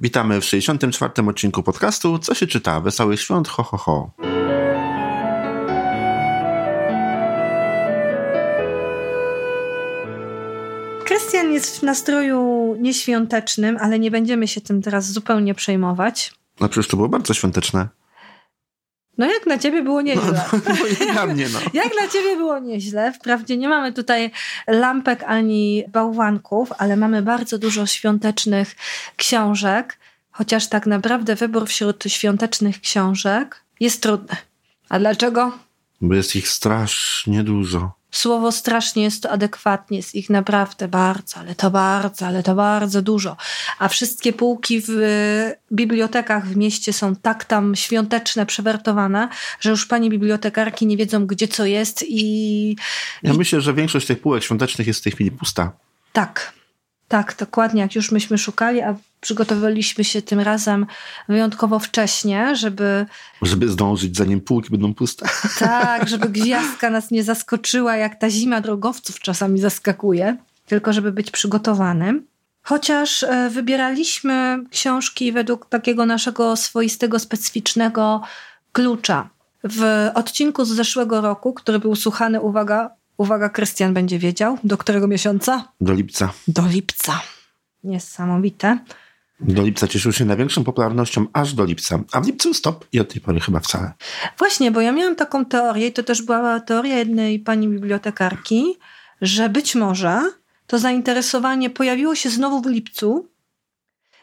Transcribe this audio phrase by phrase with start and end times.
[0.00, 1.28] Witamy w 64.
[1.28, 2.80] odcinku podcastu Co się czyta?
[2.80, 4.10] Wesołych świąt, ho, ho, ho.
[11.04, 16.34] Krystian jest w nastroju nieświątecznym, ale nie będziemy się tym teraz zupełnie przejmować.
[16.60, 17.88] No przecież to było bardzo świąteczne.
[19.18, 20.44] No jak na ciebie było nieźle.
[20.52, 21.58] No, no, no dla mnie, no.
[21.82, 23.12] jak dla ciebie było nieźle.
[23.12, 24.30] Wprawdzie nie mamy tutaj
[24.66, 28.76] lampek ani bałwanków, ale mamy bardzo dużo świątecznych
[29.16, 29.98] książek,
[30.30, 34.36] chociaż tak naprawdę wybór wśród świątecznych książek jest trudny.
[34.88, 35.58] A dlaczego?
[36.00, 37.97] Bo jest ich strasznie dużo.
[38.10, 43.02] Słowo strasznie jest to adekwatnie, jest ich naprawdę bardzo, ale to bardzo, ale to bardzo
[43.02, 43.36] dużo.
[43.78, 44.92] A wszystkie półki w
[45.72, 49.28] bibliotekach w mieście są tak tam świąteczne, przewertowane,
[49.60, 52.76] że już pani bibliotekarki nie wiedzą, gdzie co jest i...
[53.22, 55.72] Ja myślę, że większość tych półek świątecznych jest w tej chwili pusta.
[56.12, 56.52] Tak,
[57.08, 60.86] tak, dokładnie, jak już myśmy szukali, a przygotowaliśmy się tym razem
[61.28, 63.06] wyjątkowo wcześnie, żeby...
[63.42, 65.26] Żeby zdążyć, zanim półki będą puste.
[65.58, 71.30] Tak, żeby gwiazdka nas nie zaskoczyła, jak ta zima drogowców czasami zaskakuje, tylko żeby być
[71.30, 72.26] przygotowanym.
[72.62, 78.22] Chociaż e, wybieraliśmy książki według takiego naszego swoistego, specyficznego
[78.72, 79.28] klucza.
[79.64, 85.08] W odcinku z zeszłego roku, który był słuchany, uwaga, uwaga, Krystian będzie wiedział, do którego
[85.08, 85.72] miesiąca?
[85.80, 86.32] Do lipca.
[86.48, 87.20] Do lipca.
[87.84, 88.78] Niesamowite.
[89.40, 93.12] Do lipca cieszył się największą popularnością aż do lipca, a w lipcu stop i od
[93.12, 93.92] tej pory chyba wcale.
[94.38, 98.76] Właśnie, bo ja miałam taką teorię, i to też była teoria jednej pani bibliotekarki,
[99.20, 100.22] że być może
[100.66, 103.28] to zainteresowanie pojawiło się znowu w lipcu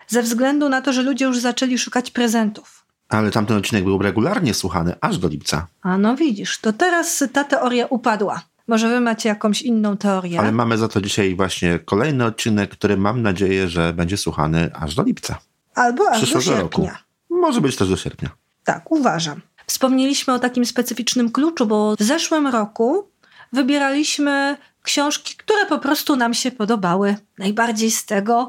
[0.08, 2.86] ze względu na to, że ludzie już zaczęli szukać prezentów.
[3.10, 5.68] Ale tamten odcinek był regularnie słuchany aż do lipca.
[5.82, 8.42] A no widzisz, to teraz ta teoria upadła.
[8.68, 10.40] Może wy macie jakąś inną teorię.
[10.40, 14.96] Ale mamy za to dzisiaj właśnie kolejny odcinek, który mam nadzieję, że będzie słuchany aż
[14.96, 15.38] do lipca.
[15.76, 16.62] Albo aż do sierpnia.
[16.62, 16.90] Roku.
[17.30, 18.30] Może być też do sierpnia.
[18.64, 19.42] Tak, uważam.
[19.68, 23.10] Wspomnieliśmy o takim specyficznym kluczu, bo w zeszłym roku
[23.54, 27.16] wybieraliśmy książki, które po prostu nam się podobały.
[27.38, 28.48] Najbardziej z tego,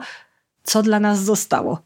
[0.62, 1.82] co dla nas zostało.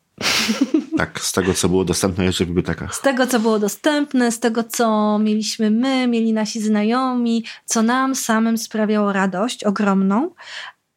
[0.96, 2.94] Tak, z tego, co było dostępne jeszcze w bibliotekach.
[2.94, 8.14] Z tego, co było dostępne, z tego, co mieliśmy my, mieli nasi znajomi, co nam
[8.14, 10.30] samym sprawiało radość ogromną.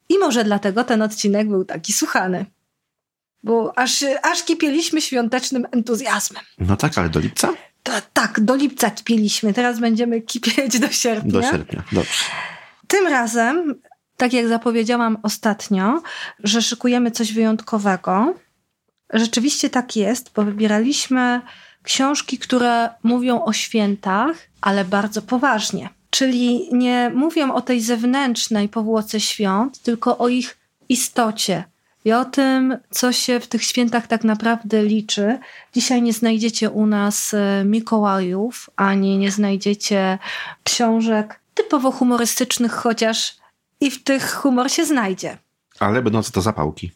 [0.10, 2.46] I może dlatego ten odcinek był taki słuchany.
[3.44, 6.44] Bo aż, aż kipieliśmy świątecznym entuzjazmem.
[6.60, 7.50] No tak, ale do lipca?
[7.84, 9.54] To, tak, do lipca kipieliśmy.
[9.54, 11.32] Teraz będziemy kipieć do sierpnia.
[11.32, 12.24] Do sierpnia, dobrze.
[12.88, 13.76] Tym razem,
[14.18, 16.02] tak jak zapowiedziałam ostatnio,
[16.44, 18.34] że szykujemy coś wyjątkowego
[19.14, 21.42] rzeczywiście tak jest, bo wybieraliśmy
[21.84, 25.90] książki, które mówią o świętach, ale bardzo poważnie.
[26.10, 30.58] Czyli nie mówią o tej zewnętrznej powłoce świąt, tylko o ich
[30.90, 31.64] istocie
[32.06, 35.40] i o tym, co się w tych świętach tak naprawdę liczy.
[35.74, 40.18] Dzisiaj nie znajdziecie u nas e, Mikołajów, ani nie znajdziecie
[40.64, 43.38] książek typowo humorystycznych, chociaż
[43.82, 45.38] i w tych humor się znajdzie.
[45.80, 46.92] Ale będą to zapałki.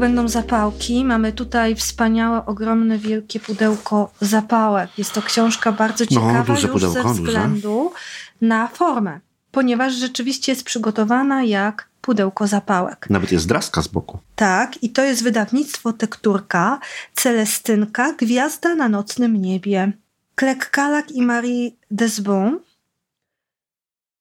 [0.00, 1.04] Będą zapałki.
[1.04, 4.90] Mamy tutaj wspaniałe, ogromne, wielkie pudełko zapałek.
[4.98, 8.00] Jest to książka bardzo no, ciekawa no, już pudełko, ze względu duże.
[8.40, 13.06] na formę, ponieważ rzeczywiście jest przygotowana jak pudełko zapałek.
[13.10, 14.18] Nawet jest draska z boku.
[14.36, 16.78] Tak, i to jest wydawnictwo Tekturka,
[17.14, 19.92] Celestynka, Gwiazda na nocnym niebie.
[20.34, 22.58] Klek Kalak i Marie Desbon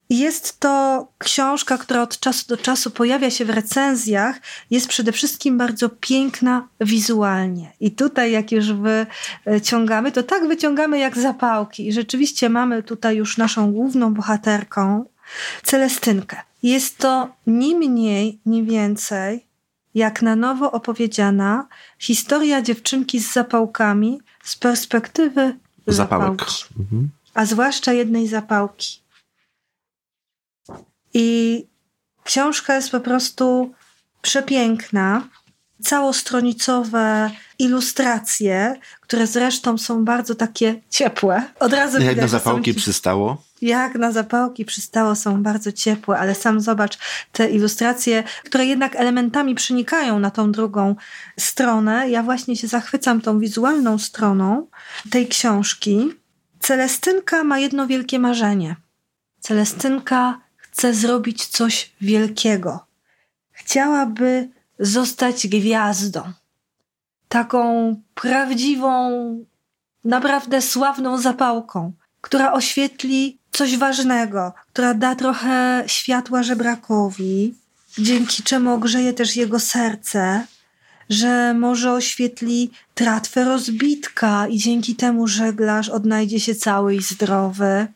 [0.09, 4.39] jest to książka, która od czasu do czasu pojawia się w recenzjach.
[4.71, 7.71] Jest przede wszystkim bardzo piękna wizualnie.
[7.79, 8.65] I tutaj, jak już
[9.45, 11.87] wyciągamy, to tak wyciągamy jak zapałki.
[11.87, 15.05] I rzeczywiście mamy tutaj już naszą główną bohaterką,
[15.63, 16.37] Celestynkę.
[16.63, 19.45] Jest to ni mniej, ni więcej
[19.95, 21.67] jak na nowo opowiedziana
[21.99, 26.39] historia dziewczynki z zapałkami z perspektywy Zapałek.
[26.39, 26.63] zapałki.
[26.79, 27.09] Mhm.
[27.33, 28.98] A zwłaszcza jednej zapałki.
[31.13, 31.65] I
[32.23, 33.73] książka jest po prostu
[34.21, 35.27] przepiękna.
[35.83, 41.44] Całostronicowe ilustracje, które zresztą są bardzo takie ciepłe.
[41.59, 43.44] Od razu Jak widać, na zapałki przystało?
[43.61, 46.97] Jak na zapałki przystało, są bardzo ciepłe, ale sam zobacz
[47.31, 50.95] te ilustracje, które jednak elementami przenikają na tą drugą
[51.39, 52.09] stronę.
[52.09, 54.67] Ja właśnie się zachwycam tą wizualną stroną
[55.09, 56.13] tej książki.
[56.59, 58.75] Celestynka ma jedno wielkie marzenie.
[59.39, 60.39] Celestynka
[60.79, 62.85] chce zrobić coś wielkiego.
[63.51, 64.49] Chciałaby
[64.79, 66.23] zostać gwiazdą.
[67.29, 69.11] Taką prawdziwą,
[70.05, 71.91] naprawdę sławną zapałką,
[72.21, 77.55] która oświetli coś ważnego, która da trochę światła żebrakowi,
[77.97, 80.45] dzięki czemu ogrzeje też jego serce,
[81.09, 87.87] że może oświetli tratwę rozbitka i dzięki temu żeglarz odnajdzie się cały i zdrowy.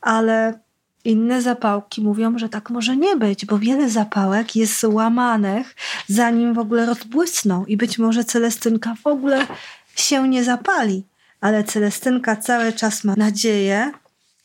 [0.00, 0.63] Ale
[1.04, 5.76] inne zapałki mówią, że tak może nie być, bo wiele zapałek jest łamanych,
[6.08, 9.46] zanim w ogóle rozbłysną i być może Celestynka w ogóle
[9.96, 11.04] się nie zapali.
[11.40, 13.92] Ale Celestynka cały czas ma nadzieję,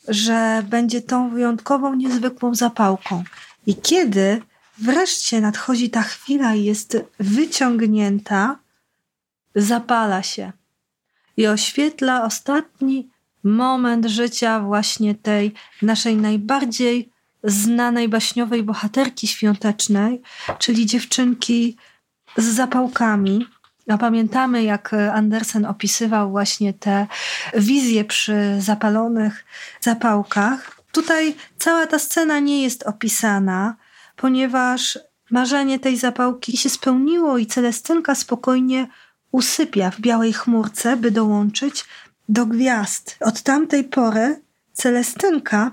[0.08, 3.24] że będzie tą wyjątkową, niezwykłą zapałką.
[3.68, 4.42] I kiedy
[4.78, 8.60] wreszcie nadchodzi ta chwila i jest wyciągnięta,
[9.56, 10.52] zapala się
[11.38, 13.10] i oświetla ostatni
[13.44, 17.10] moment życia właśnie tej naszej najbardziej
[17.44, 20.22] znanej baśniowej bohaterki świątecznej,
[20.60, 21.78] czyli dziewczynki
[22.38, 23.46] z zapałkami.
[23.88, 27.08] A pamiętamy, jak Andersen opisywał właśnie te
[27.54, 29.46] wizje przy zapalonych
[29.82, 30.82] zapałkach.
[30.92, 33.76] Tutaj cała ta scena nie jest opisana,
[34.16, 35.00] ponieważ
[35.32, 38.88] marzenie tej zapałki się spełniło i Celestynka spokojnie
[39.32, 41.86] usypia w białej chmurce, by dołączyć
[42.30, 43.18] do gwiazd.
[43.20, 44.42] Od tamtej pory
[44.74, 45.72] Celestynka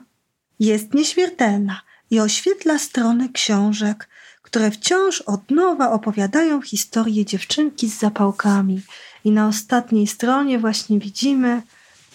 [0.61, 1.81] jest nieśmiertelna
[2.11, 4.08] i oświetla strony książek,
[4.43, 8.82] które wciąż od nowa opowiadają historię dziewczynki z zapałkami.
[9.25, 11.62] I na ostatniej stronie właśnie widzimy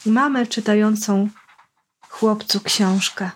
[0.05, 1.29] mamę czytającą
[2.09, 3.31] chłopcu książkę.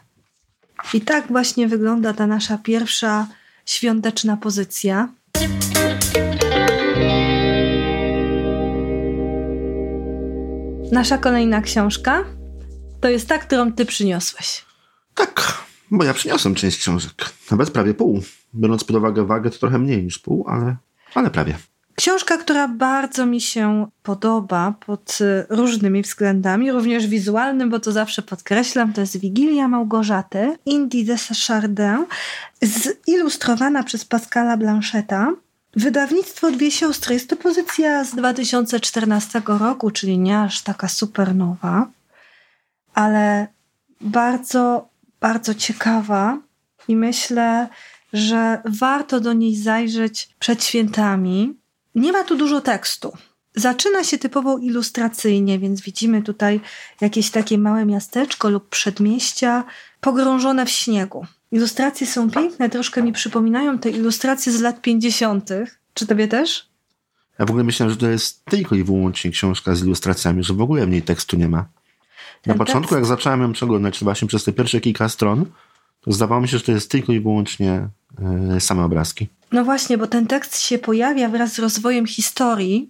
[0.94, 3.28] I tak właśnie wygląda ta nasza pierwsza
[3.66, 5.10] świąteczna pozycja.
[10.92, 12.24] Nasza kolejna książka
[13.02, 14.66] to jest ta, którą ty przyniosłeś.
[15.16, 17.12] Tak, bo ja przyniosłem część książek.
[17.52, 18.22] Nawet prawie pół.
[18.56, 20.76] Biorąc pod uwagę wagę, to trochę mniej niż pół, ale,
[21.14, 21.58] ale prawie.
[21.96, 28.22] Książka, która bardzo mi się podoba pod y, różnymi względami, również wizualnym, bo to zawsze
[28.22, 31.16] podkreślam, to jest Wigilia Małgorzaty, Indie de
[31.48, 32.06] Chardin,
[33.08, 35.34] zilustrowana przez Pascala Blanchetta.
[35.75, 37.13] Wydawnictwo Dwie Siostry.
[37.13, 41.88] Jest to pozycja z 2014 roku, czyli nie aż taka super nowa,
[42.94, 43.48] ale
[44.01, 44.89] bardzo,
[45.19, 46.38] bardzo ciekawa
[46.88, 47.68] i myślę,
[48.13, 51.54] że warto do niej zajrzeć przed świętami.
[51.95, 53.18] Nie ma tu dużo tekstu.
[53.56, 56.60] Zaczyna się typowo ilustracyjnie, więc widzimy tutaj
[57.01, 59.63] jakieś takie małe miasteczko lub przedmieścia
[60.01, 61.25] pogrążone w śniegu.
[61.56, 65.50] Ilustracje są piękne, troszkę mi przypominają te ilustracje z lat 50.
[65.94, 66.69] Czy tobie też?
[67.40, 70.62] Ja w ogóle myślałem, że to jest tylko i wyłącznie książka z ilustracjami, że w
[70.62, 71.57] ogóle w niej tekstu nie ma.
[71.57, 71.66] Na
[72.42, 75.46] Ten początku, tekst- jak zacząłem ją przeglądać, właśnie przez te pierwsze kilka stron,
[76.02, 77.88] to zdawało mi się, że to jest tylko i wyłącznie
[78.56, 79.28] e, same obrazki.
[79.52, 82.90] No właśnie, bo ten tekst się pojawia wraz z rozwojem historii,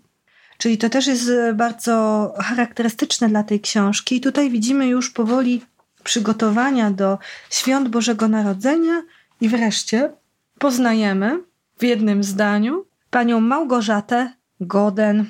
[0.58, 4.16] czyli to też jest bardzo charakterystyczne dla tej książki.
[4.16, 5.62] I tutaj widzimy już powoli
[6.06, 7.18] przygotowania do
[7.50, 9.02] świąt Bożego Narodzenia
[9.42, 10.14] i wreszcie
[10.60, 11.44] poznajemy
[11.80, 15.26] w jednym zdaniu panią Małgorzatę Goden,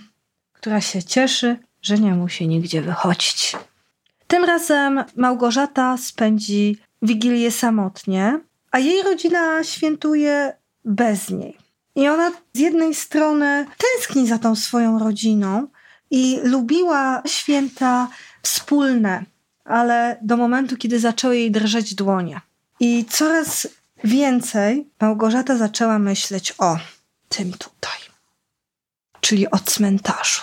[0.54, 3.56] która się cieszy, że nie musi nigdzie wychodzić.
[4.28, 8.40] Tym razem Małgorzata spędzi Wigilię samotnie,
[8.72, 10.54] a jej rodzina świętuje
[10.86, 11.58] bez niej.
[11.96, 15.68] I ona z jednej strony tęskni za tą swoją rodziną
[16.12, 18.08] i lubiła święta
[18.42, 19.26] wspólne,
[19.66, 22.42] ale do momentu, kiedy zaczęły jej drżeć dłonie.
[22.80, 23.68] I coraz
[24.04, 26.78] więcej Małgorzata zaczęła myśleć o
[27.30, 28.00] tym tutaj,
[29.22, 30.42] czyli o cmentarzu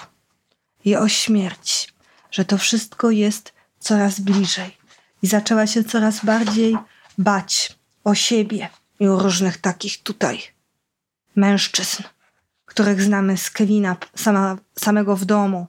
[0.85, 1.88] i o śmierci,
[2.30, 4.76] że to wszystko jest coraz bliżej.
[5.23, 6.76] I zaczęła się coraz bardziej
[7.18, 8.68] bać o siebie
[9.00, 10.42] i o różnych takich tutaj
[11.37, 12.02] mężczyzn,
[12.64, 15.66] których znamy z Kevina sama, samego w domu.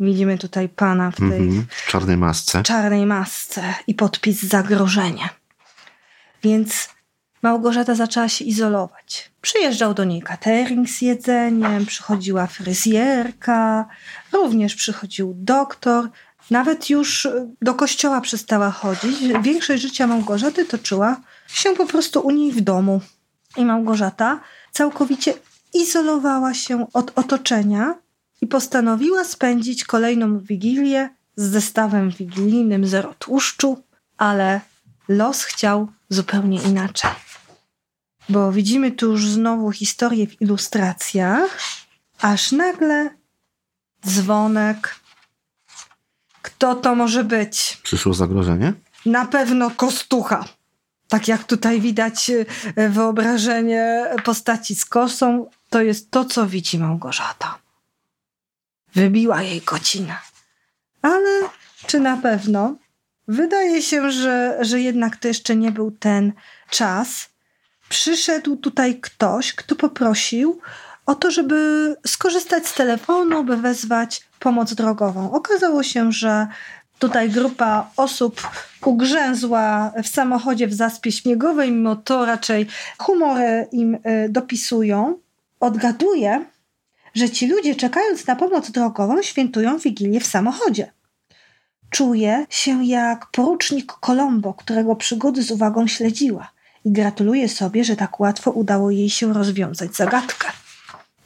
[0.00, 1.66] Widzimy tutaj pana w tej Mhm.
[1.70, 2.62] W czarnej masce.
[2.62, 5.28] czarnej masce i podpis zagrożenie.
[6.42, 6.88] Więc
[7.42, 9.30] Małgorzata zaczęła się izolować.
[9.40, 13.88] Przyjeżdżał do niej catering z jedzeniem, przychodziła fryzjerka,
[14.32, 16.08] również przychodził doktor.
[16.50, 17.28] Nawet już
[17.62, 19.16] do kościoła przestała chodzić.
[19.42, 23.00] Większość życia Małgorzaty toczyła się po prostu u niej w domu.
[23.56, 24.40] I Małgorzata
[24.72, 25.34] całkowicie
[25.74, 27.94] izolowała się od otoczenia
[28.40, 33.82] i postanowiła spędzić kolejną wigilię z zestawem wigilijnym zero tłuszczu,
[34.16, 34.60] ale
[35.08, 37.10] los chciał zupełnie inaczej.
[38.28, 41.58] Bo widzimy tu już znowu historię w ilustracjach,
[42.20, 43.10] aż nagle
[44.06, 45.00] dzwonek.
[46.42, 47.78] Kto to może być?
[47.82, 48.72] Przyszło zagrożenie?
[49.06, 50.44] Na pewno kostucha.
[51.08, 52.30] Tak jak tutaj widać
[52.76, 57.58] e, wyobrażenie postaci z kosą, to jest to, co widzi Małgorzata.
[58.94, 60.20] Wybiła jej godzina.
[61.02, 61.40] Ale
[61.86, 62.76] czy na pewno
[63.28, 66.32] wydaje się, że, że jednak to jeszcze nie był ten
[66.70, 67.28] czas.
[67.88, 70.60] Przyszedł tutaj ktoś, kto poprosił
[71.06, 75.32] o to, żeby skorzystać z telefonu, by wezwać pomoc drogową.
[75.32, 76.46] Okazało się, że
[76.98, 78.48] tutaj grupa osób
[78.84, 82.66] ugrzęzła w samochodzie w zaspie śniegowej, mimo to raczej
[82.98, 85.18] humory im y, dopisują.
[85.60, 86.44] Odgaduję,
[87.14, 90.92] że ci ludzie czekając na pomoc drogową świętują Wigilię w samochodzie.
[91.90, 96.52] Czuję się jak porucznik Colombo, którego przygody z uwagą śledziła
[96.84, 100.48] i gratuluję sobie, że tak łatwo udało jej się rozwiązać zagadkę.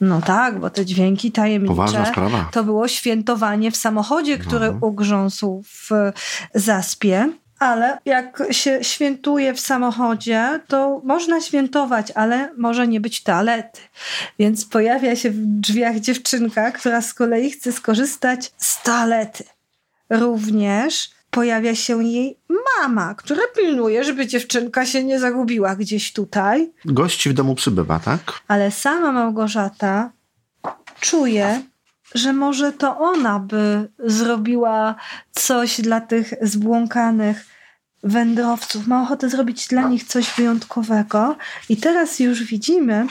[0.01, 2.13] No tak, bo te dźwięki tajemnicze
[2.53, 4.87] to było świętowanie w samochodzie, który no.
[4.87, 5.91] ugrząsł w
[6.55, 7.33] zaspie.
[7.65, 13.81] Ale jak się świętuje w samochodzie, to można świętować, ale może nie być toalety.
[14.39, 19.45] Więc pojawia się w drzwiach dziewczynka, która z kolei chce skorzystać z toalety.
[20.11, 22.39] Również pojawia się jej
[22.81, 26.73] mama, która pilnuje, żeby dziewczynka się nie zagubiła gdzieś tutaj.
[26.85, 28.21] Gości w domu przybywa, tak?
[28.49, 30.11] Ale sama Małgorzata
[31.01, 31.63] czuje,
[32.15, 34.95] że może to ona by zrobiła
[35.33, 37.54] coś dla tych zbłąkanych
[38.05, 38.87] wędrowców.
[38.87, 41.37] Ma ochotę zrobić dla nich coś wyjątkowego.
[41.69, 43.07] I teraz już widzimy,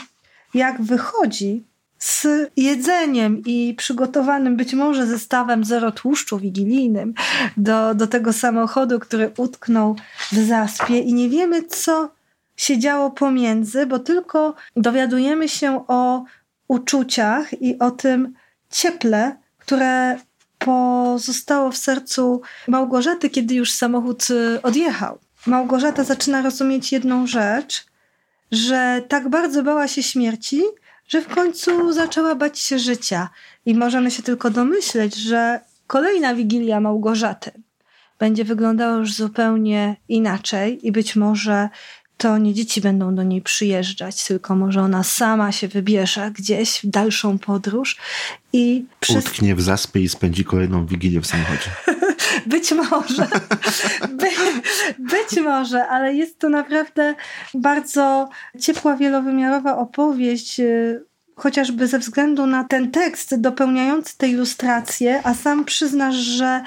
[0.54, 1.64] jak wychodzi
[1.98, 7.14] z jedzeniem i przygotowanym być może zestawem zero tłuszczu wigilijnym
[7.56, 9.96] do, do tego samochodu, który utknął
[10.32, 12.10] w zaspie i nie wiemy, co
[12.56, 16.24] się działo pomiędzy, bo tylko dowiadujemy się o
[16.68, 18.34] uczuciach i o tym
[18.70, 20.18] cieple, które
[20.58, 25.18] pozostało w sercu Małgorzaty, kiedy już samochód y, odjechał.
[25.46, 27.86] Małgorzata zaczyna rozumieć jedną rzecz,
[28.52, 30.62] że tak bardzo bała się śmierci,
[31.08, 33.28] że w końcu zaczęła bać się życia.
[33.66, 37.50] I możemy się tylko domyśleć, że kolejna wigilia Małgorzaty
[38.18, 41.68] będzie wyglądała już zupełnie inaczej i być może
[42.24, 46.86] to nie dzieci będą do niej przyjeżdżać, tylko może ona sama się wybierze gdzieś w
[46.86, 47.96] dalszą podróż
[48.52, 49.16] i przez...
[49.16, 51.70] utknie w zaspie i spędzi kolejną wigilię w samochodzie.
[52.46, 53.28] być może.
[54.18, 54.26] By,
[54.98, 57.14] być może, ale jest to naprawdę
[57.54, 58.28] bardzo
[58.60, 61.04] ciepła, wielowymiarowa opowieść y,
[61.36, 66.62] chociażby ze względu na ten tekst dopełniający te ilustracje, a sam przyznasz, że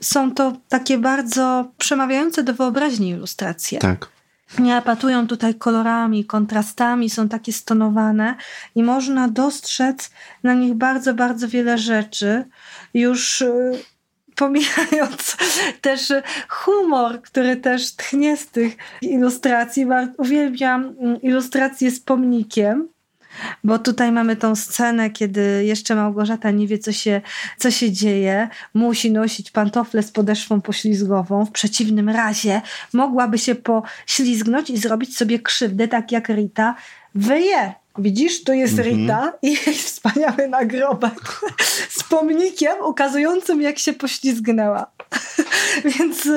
[0.00, 3.78] są to takie bardzo przemawiające do wyobraźni ilustracje.
[3.78, 4.13] Tak
[4.58, 8.34] nie apatują tutaj kolorami, kontrastami, są takie stonowane
[8.74, 10.10] i można dostrzec
[10.42, 12.44] na nich bardzo, bardzo wiele rzeczy.
[12.94, 13.72] Już y,
[14.34, 15.36] pomijając
[15.80, 16.12] też
[16.48, 19.86] humor, który też tchnie z tych ilustracji.
[20.18, 22.88] Uwielbiam mm, ilustrację z pomnikiem,
[23.64, 27.20] bo tutaj mamy tą scenę, kiedy jeszcze Małgorzata nie wie, co się,
[27.58, 28.48] co się dzieje.
[28.74, 31.44] Musi nosić pantofle z podeszwą poślizgową.
[31.44, 32.60] W przeciwnym razie
[32.92, 36.74] mogłaby się poślizgnąć i zrobić sobie krzywdę, tak jak Rita
[37.14, 37.72] wyje.
[37.98, 38.96] Widzisz, tu jest mm -hmm.
[38.96, 41.40] Rita i jej wspaniały nagrobek
[41.88, 44.90] z pomnikiem ukazującym, jak się poślizgnęła.
[45.98, 46.28] Więc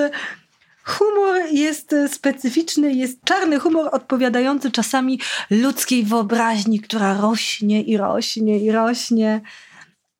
[0.87, 8.59] Humor jest e, specyficzny, jest czarny humor odpowiadający czasami ludzkiej wyobraźni, która rośnie i rośnie
[8.59, 9.41] i rośnie,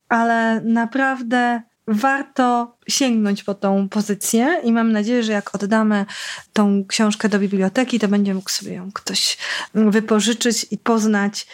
[0.08, 6.06] ale naprawdę warto sięgnąć po tą pozycję i mam nadzieję, że jak oddamy
[6.52, 9.38] tą książkę do biblioteki, to będzie mógł sobie ją ktoś
[9.74, 11.46] wypożyczyć i poznać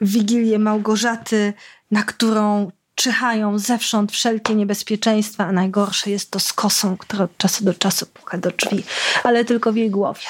[0.00, 1.52] Wigilię Małgorzaty,
[1.90, 7.64] na którą czyhają zewsząd wszelkie niebezpieczeństwa, a najgorsze jest to z kosą, która od czasu
[7.64, 8.84] do czasu puka do drzwi,
[9.24, 10.20] ale tylko w jej głowie.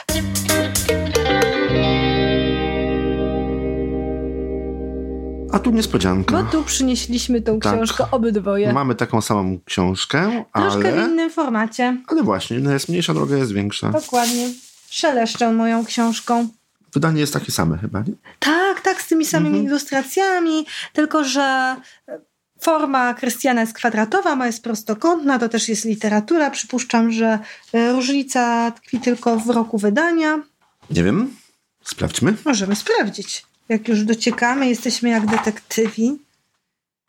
[5.52, 6.42] A tu niespodzianka.
[6.42, 7.72] Bo tu przynieśliśmy tą tak.
[7.72, 8.72] książkę obydwoje.
[8.72, 11.06] Mamy taką samą książkę, Troszkę ale...
[11.06, 11.96] w innym formacie.
[12.06, 13.90] Ale właśnie, jedna jest mniejsza, druga jest większa.
[13.90, 14.48] Dokładnie.
[14.90, 16.48] Szeleszczę moją książką.
[16.92, 18.12] Wydanie jest takie same chyba, nie?
[18.38, 19.66] Tak, tak, z tymi samymi mhm.
[19.66, 21.76] ilustracjami, tylko że
[22.60, 26.50] Forma Krystiana jest kwadratowa, ma jest prostokątna, to też jest literatura.
[26.50, 27.38] Przypuszczam, że
[27.72, 30.42] e, różnica tkwi tylko w roku wydania.
[30.90, 31.36] Nie wiem,
[31.84, 32.34] sprawdźmy.
[32.44, 33.46] Możemy sprawdzić.
[33.68, 36.18] Jak już dociekamy, jesteśmy jak detektywi,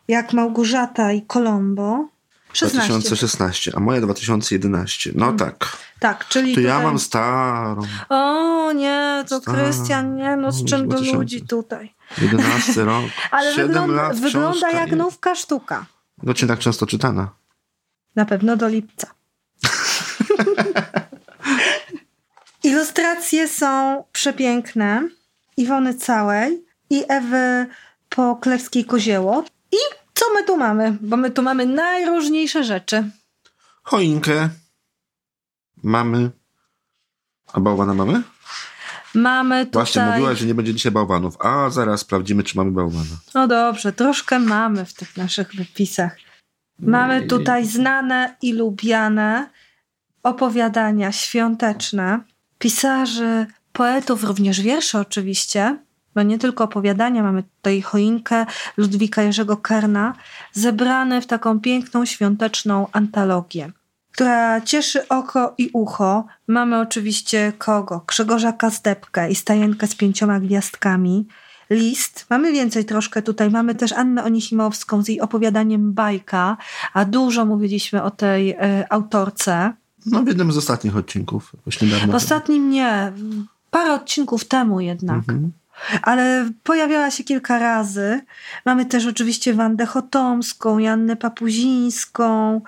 [0.07, 2.07] jak Małgorzata i Colombo.
[2.53, 2.89] 16.
[2.89, 5.11] 2016, a moja 2011.
[5.15, 5.39] No hmm.
[5.39, 5.77] tak.
[5.99, 6.51] Tak, czyli.
[6.51, 6.63] To tutaj...
[6.63, 7.81] ja mam starą.
[8.09, 11.94] O nie, to Krystian, nie, no z czym do ludzi tutaj.
[12.21, 13.05] 11 rok.
[13.31, 14.97] Ale 7 wygląda, lat wygląda jak jest.
[14.97, 15.85] nówka sztuka.
[16.23, 17.29] No cię tak często czytana.
[18.15, 19.07] Na pewno do lipca.
[22.63, 25.09] Ilustracje są przepiękne.
[25.57, 27.65] Iwony Całej i Ewy
[28.09, 29.43] Poklewskiej-Kozieło.
[29.71, 29.77] I
[30.13, 30.97] co my tu mamy?
[31.01, 33.09] Bo my tu mamy najróżniejsze rzeczy.
[33.83, 34.49] Choinkę.
[35.83, 36.31] Mamy...
[37.53, 38.21] A bałwana mamy?
[39.15, 39.83] Mamy tutaj...
[39.83, 41.37] Właśnie mówiłaś, że nie będzie dzisiaj bałwanów.
[41.39, 43.15] A zaraz sprawdzimy, czy mamy bałwana.
[43.33, 46.17] No dobrze, troszkę mamy w tych naszych wypisach.
[46.79, 49.49] Mamy No tutaj znane i lubiane
[50.23, 52.19] opowiadania świąteczne,
[52.59, 55.77] pisarzy, poetów, również wiersze oczywiście,
[56.15, 58.45] bo nie tylko opowiadania, mamy tutaj choinkę
[58.77, 60.15] Ludwika Jerzego Kerna,
[60.53, 63.71] zebrane w taką piękną świąteczną antologię,
[64.15, 66.25] która cieszy oko i ucho.
[66.47, 68.03] Mamy oczywiście kogo?
[68.07, 71.27] Grzegorza Kazdepkę i Stajenkę z pięcioma gwiazdkami,
[71.69, 72.25] list.
[72.29, 73.49] Mamy więcej troszkę tutaj.
[73.49, 76.57] Mamy też Annę Onisimowską z jej opowiadaniem Bajka,
[76.93, 78.57] a dużo mówiliśmy o tej y,
[78.89, 79.73] autorce.
[80.05, 81.51] No w jednym z ostatnich odcinków.
[81.65, 81.87] Właśnie.
[81.87, 83.11] W ostatnim nie,
[83.71, 85.17] parę odcinków temu jednak.
[85.17, 85.51] Mhm.
[86.01, 88.21] Ale pojawiała się kilka razy.
[88.65, 92.61] Mamy też oczywiście Wandę Chotomską, Jannę Papuzińską,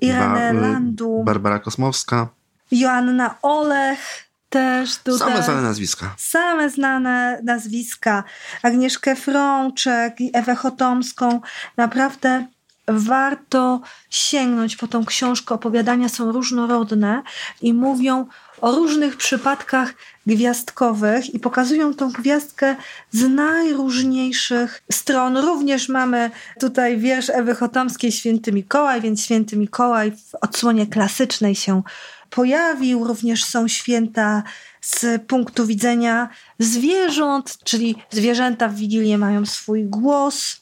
[0.00, 2.28] Irenę Ba- y, Landu, Barbara Kosmowska.
[2.70, 5.18] Joanna Olech też tutaj.
[5.18, 6.14] Same znane nazwiska.
[6.16, 8.24] Same znane nazwiska.
[8.62, 11.40] Agnieszkę Frączek i Ewę Chotomską.
[11.76, 12.46] Naprawdę
[12.88, 15.54] warto sięgnąć po tą książkę.
[15.54, 17.22] Opowiadania są różnorodne
[17.62, 18.26] i mówią
[18.60, 19.94] o różnych przypadkach
[20.26, 22.76] gwiazdkowych i pokazują tą gwiazdkę
[23.12, 25.36] z najróżniejszych stron.
[25.36, 26.30] Również mamy
[26.60, 31.82] tutaj wiersz Ewy Chotomskiej Święty Mikołaj, więc Święty Mikołaj w odsłonie klasycznej się
[32.30, 33.04] pojawił.
[33.04, 34.42] Również są święta
[34.80, 40.60] z punktu widzenia zwierząt, czyli zwierzęta w Wigilię mają swój głos.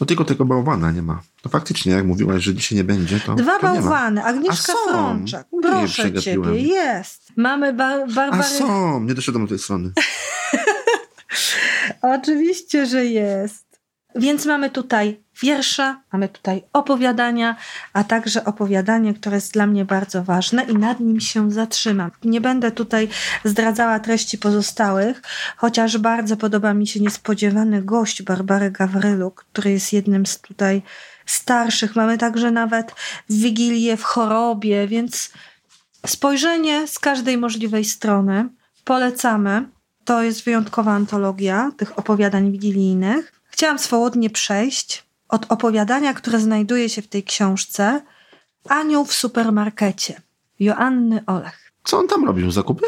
[0.00, 1.22] No tylko tego bałwana nie ma.
[1.46, 4.72] No faktycznie, jak mówiłaś, że dzisiaj nie będzie, to Dwa to bałwany, Agnieszka.
[4.88, 5.46] Frączak.
[5.62, 7.22] Proszę ciebie, jest.
[7.36, 9.00] Mamy bar A są!
[9.04, 9.90] Nie doszedłem do tej strony.
[12.16, 13.80] Oczywiście, że jest.
[14.14, 17.56] Więc mamy tutaj wiersze, mamy tutaj opowiadania,
[17.92, 22.10] a także opowiadanie, które jest dla mnie bardzo ważne i nad nim się zatrzymam.
[22.24, 23.08] Nie będę tutaj
[23.44, 25.22] zdradzała treści pozostałych,
[25.56, 30.82] chociaż bardzo podoba mi się niespodziewany gość Barbary Gawryluk, który jest jednym z tutaj
[31.26, 31.96] starszych.
[31.96, 32.94] Mamy także nawet
[33.30, 35.30] Wigilię w chorobie, więc
[36.06, 38.48] spojrzenie z każdej możliwej strony.
[38.84, 39.68] Polecamy.
[40.04, 43.40] To jest wyjątkowa antologia tych opowiadań wigilijnych.
[43.48, 48.02] Chciałam swobodnie przejść od opowiadania, które znajduje się w tej książce
[48.68, 50.20] Anioł w supermarkecie
[50.60, 51.72] Joanny Olech.
[51.84, 52.50] Co on tam robił?
[52.50, 52.86] Zakupy?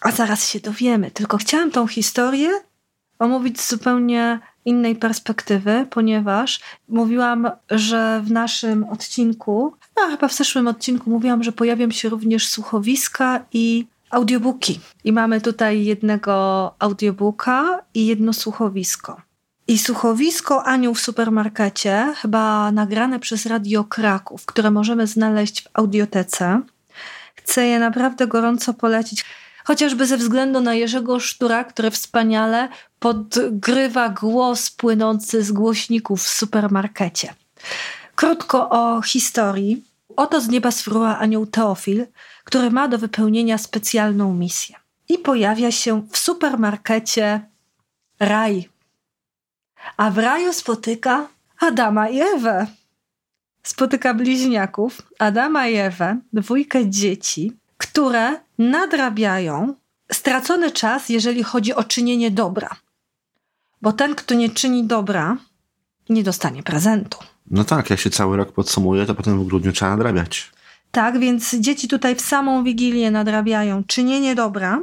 [0.00, 1.10] A zaraz się dowiemy.
[1.10, 2.50] Tylko chciałam tą historię
[3.18, 9.74] omówić z zupełnie innej perspektywy, ponieważ mówiłam, że w naszym odcinku,
[10.04, 14.80] a chyba w zeszłym odcinku mówiłam, że pojawią się również słuchowiska i audiobooki.
[15.04, 19.20] I mamy tutaj jednego audiobooka i jedno słuchowisko.
[19.68, 26.60] I słuchowisko Anioł w supermarkecie, chyba nagrane przez Radio Kraków, które możemy znaleźć w audiotece.
[27.34, 29.24] Chcę je naprawdę gorąco polecić.
[29.64, 37.34] Chociażby ze względu na Jerzego Sztura, który wspaniale podgrywa głos płynący z głośników w supermarkecie.
[38.14, 39.84] Krótko o historii.
[40.16, 42.06] Oto z nieba sfruła anioł Teofil,
[42.44, 44.76] który ma do wypełnienia specjalną misję.
[45.08, 47.40] I pojawia się w supermarkecie
[48.20, 48.68] Raj.
[49.96, 51.28] A w raju spotyka
[51.60, 52.66] Adama i Ewę.
[53.62, 57.52] Spotyka bliźniaków, Adama i Ewę, dwójkę dzieci,
[57.84, 59.74] które nadrabiają
[60.12, 62.70] stracony czas, jeżeli chodzi o czynienie dobra.
[63.82, 65.36] Bo ten, kto nie czyni dobra,
[66.08, 67.18] nie dostanie prezentu.
[67.50, 70.50] No tak, jak się cały rok podsumuje, to potem w grudniu trzeba nadrabiać.
[70.90, 74.82] Tak, więc dzieci tutaj w samą Wigilię nadrabiają czynienie dobra,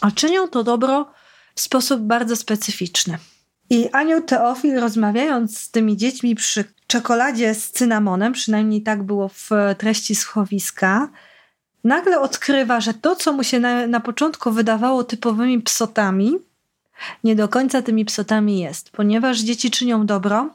[0.00, 1.12] a czynią to dobro
[1.54, 3.18] w sposób bardzo specyficzny.
[3.70, 9.50] I anioł Teofil, rozmawiając z tymi dziećmi przy czekoladzie z cynamonem, przynajmniej tak było w
[9.78, 11.08] treści schowiska,
[11.84, 16.38] nagle odkrywa, że to, co mu się na, na początku wydawało typowymi psotami,
[17.24, 20.48] nie do końca tymi psotami jest, ponieważ dzieci czynią dobro,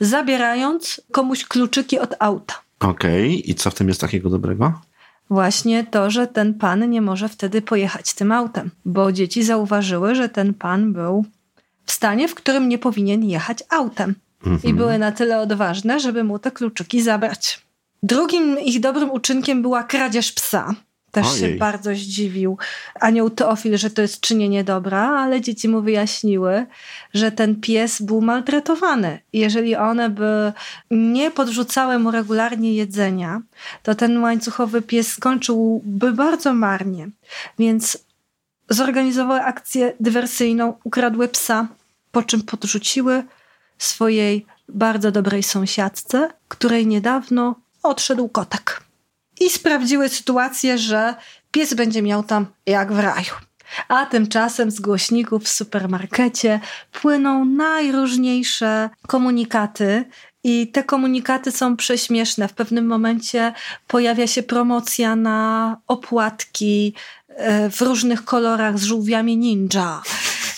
[0.00, 2.54] zabierając komuś kluczyki od auta.
[2.80, 4.80] Okej, i co w tym jest takiego dobrego?
[5.30, 10.28] Właśnie to, że ten pan nie może wtedy pojechać tym autem, bo dzieci zauważyły, że
[10.28, 11.24] ten pan był
[11.84, 14.14] w stanie, w którym nie powinien jechać autem.
[14.64, 17.60] I były na tyle odważne, żeby mu te kluczyki zabrać.
[18.02, 20.74] Drugim ich dobrym uczynkiem była kradzież psa.
[21.10, 21.58] Też się Ojej.
[21.58, 22.58] bardzo zdziwił
[23.00, 26.66] anioł Teofil, że to jest czynienie dobra, ale dzieci mu wyjaśniły,
[27.14, 29.18] że ten pies był maltretowany.
[29.32, 30.52] Jeżeli one by
[30.90, 33.42] nie podrzucały mu regularnie jedzenia,
[33.82, 37.08] to ten łańcuchowy pies skończyłby bardzo marnie.
[37.58, 37.98] Więc
[38.68, 41.68] zorganizowały akcję dywersyjną, ukradły psa,
[42.12, 43.24] po czym podrzuciły
[43.78, 48.82] swojej bardzo dobrej sąsiadce, której niedawno odszedł kotek.
[49.40, 51.14] i sprawdziły sytuację, że
[51.50, 53.34] pies będzie miał tam jak w raju.
[53.88, 56.60] A tymczasem z głośników w supermarkecie
[56.92, 60.04] płyną najróżniejsze komunikaty.
[60.44, 62.48] I te komunikaty są prześmieszne.
[62.48, 63.52] W pewnym momencie
[63.86, 66.94] pojawia się promocja na opłatki
[67.70, 70.02] w różnych kolorach z żółwiami ninja.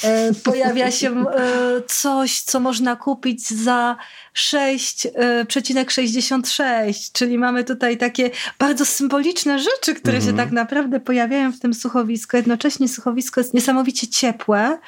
[0.02, 3.96] E, pojawia się e, coś, co można kupić za
[4.34, 10.32] 6,66, czyli mamy tutaj takie bardzo symboliczne rzeczy, które mhm.
[10.32, 12.36] się tak naprawdę pojawiają w tym słuchowisku.
[12.36, 14.78] Jednocześnie słuchowisko jest niesamowicie ciepłe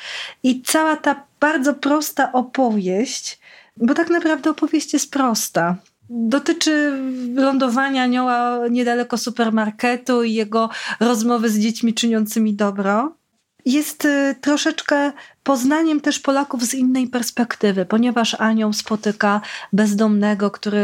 [0.43, 3.39] i cała ta bardzo prosta opowieść,
[3.77, 5.77] bo tak naprawdę opowieść jest prosta.
[6.11, 7.03] Dotyczy
[7.35, 13.17] lądowania anioła niedaleko supermarketu i jego rozmowy z dziećmi czyniącymi dobro
[13.65, 15.13] jest y, troszeczkę
[15.43, 19.41] poznaniem też Polaków z innej perspektywy, ponieważ Anioł spotyka
[19.73, 20.83] bezdomnego, który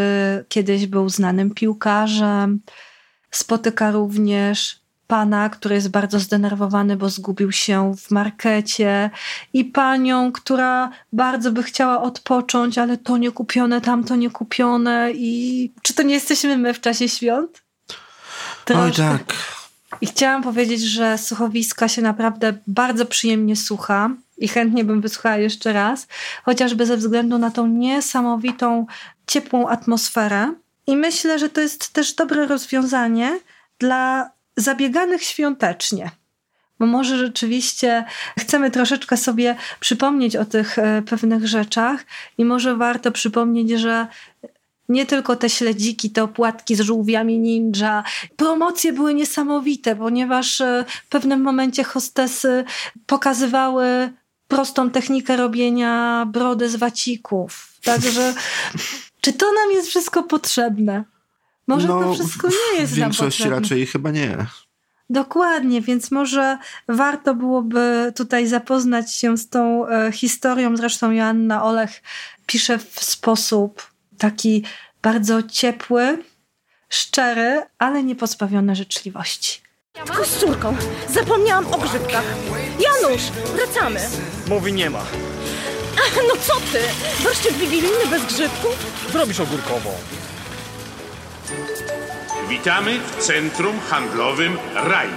[0.48, 2.60] kiedyś był znanym piłkarzem.
[3.30, 4.79] Spotyka również
[5.10, 9.10] pana, który jest bardzo zdenerwowany, bo zgubił się w markecie,
[9.52, 15.10] i panią, która bardzo by chciała odpocząć, ale to nie kupione, tamto nie kupione.
[15.14, 17.62] I czy to nie jesteśmy my w czasie świąt?
[18.74, 19.34] Oj, tak.
[20.00, 25.72] I chciałam powiedzieć, że słuchowiska się naprawdę bardzo przyjemnie słucha i chętnie bym wysłuchała jeszcze
[25.72, 26.06] raz,
[26.44, 28.86] chociażby ze względu na tą niesamowitą,
[29.26, 30.54] ciepłą atmosferę.
[30.86, 33.38] I myślę, że to jest też dobre rozwiązanie
[33.78, 36.10] dla zabieganych świątecznie.
[36.78, 38.04] Bo może rzeczywiście
[38.38, 42.04] chcemy troszeczkę sobie przypomnieć o tych e, pewnych rzeczach
[42.38, 44.06] i może warto przypomnieć, że
[44.88, 48.04] nie tylko te śledziki, te opłatki z żółwiami ninja.
[48.36, 52.64] Promocje były niesamowite, ponieważ e, w pewnym momencie hostesy
[53.06, 54.12] pokazywały
[54.48, 57.68] prostą technikę robienia brody z wacików.
[57.84, 58.34] Także
[59.20, 61.04] czy to nam jest wszystko potrzebne?
[61.74, 64.36] Może no, to wszystko nie jest w większości nam raczej chyba nie.
[65.10, 70.76] Dokładnie, więc może warto byłoby tutaj zapoznać się z tą e, historią.
[70.76, 72.02] Zresztą Joanna Olech
[72.46, 74.64] pisze w sposób taki
[75.02, 76.18] bardzo ciepły,
[76.88, 79.60] szczery, ale nie pozbawiony życzliwości.
[79.92, 80.76] Tylko z córką.
[81.08, 82.24] Zapomniałam o grzybkach.
[82.80, 83.22] Janusz,
[83.56, 84.00] wracamy.
[84.48, 85.02] Mówi nie ma.
[86.06, 86.78] Ach, no co ty?
[87.24, 89.06] Warszczyk wigilijny bez grzybków?
[89.12, 89.90] Zrobisz ogórkową.
[92.48, 95.08] Witamy w centrum handlowym Raj.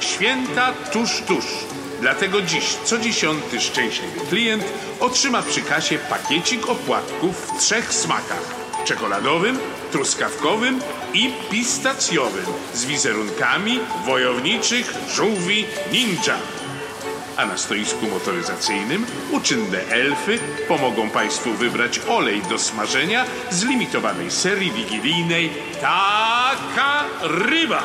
[0.00, 1.44] Święta tuż, tuż.
[2.00, 4.64] Dlatego dziś co dziesiąty szczęśliwy klient
[5.00, 8.54] otrzyma przy kasie pakiecik opłatków w trzech smakach.
[8.84, 9.58] Czekoladowym,
[9.92, 10.80] truskawkowym
[11.14, 16.36] i pistacjowym z wizerunkami wojowniczych żółwi ninja.
[17.36, 24.70] A na stoisku motoryzacyjnym uczynne elfy pomogą Państwu wybrać olej do smażenia z limitowanej serii
[24.70, 27.82] wigilijnej Taka Ryba.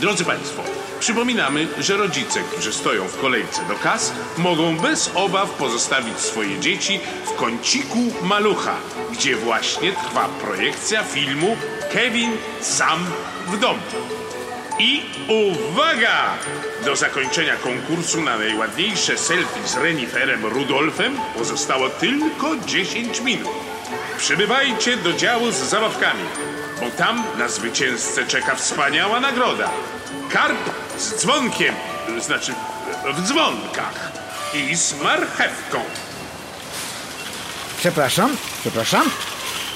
[0.00, 0.62] Drodzy Państwo,
[1.00, 7.00] przypominamy, że rodzice, którzy stoją w kolejce do kas, mogą bez obaw pozostawić swoje dzieci
[7.24, 8.76] w kąciku malucha,
[9.12, 11.56] gdzie właśnie trwa projekcja filmu
[11.92, 13.06] Kevin sam
[13.46, 13.80] w domu.
[14.80, 16.38] I uwaga!
[16.84, 23.48] Do zakończenia konkursu na najładniejsze selfie z Reniferem Rudolfem pozostało tylko 10 minut.
[24.18, 26.24] Przybywajcie do działu z zabawkami
[26.80, 29.70] bo tam na zwycięzcę czeka wspaniała nagroda.
[30.30, 31.74] Karp z dzwonkiem,
[32.20, 32.54] znaczy
[33.14, 34.12] w dzwonkach
[34.54, 35.80] i z marchewką.
[37.78, 39.10] Przepraszam, przepraszam.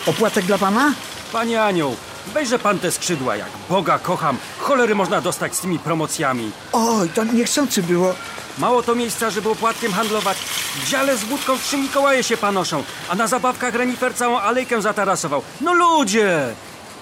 [0.07, 0.93] Opłatek dla pana?
[1.33, 4.39] Panie Anioł, wejrze pan te skrzydła, jak Boga kocham.
[4.59, 6.51] Cholery można dostać z tymi promocjami.
[6.73, 8.15] Oj, to niechcący było.
[8.59, 10.39] Mało to miejsca, żeby opłatkiem handlować.
[10.75, 15.43] W dziale z wódką trzy Mikołaje się panoszą, a na zabawkach renifer całą alejkę zatarasował.
[15.61, 16.55] No ludzie!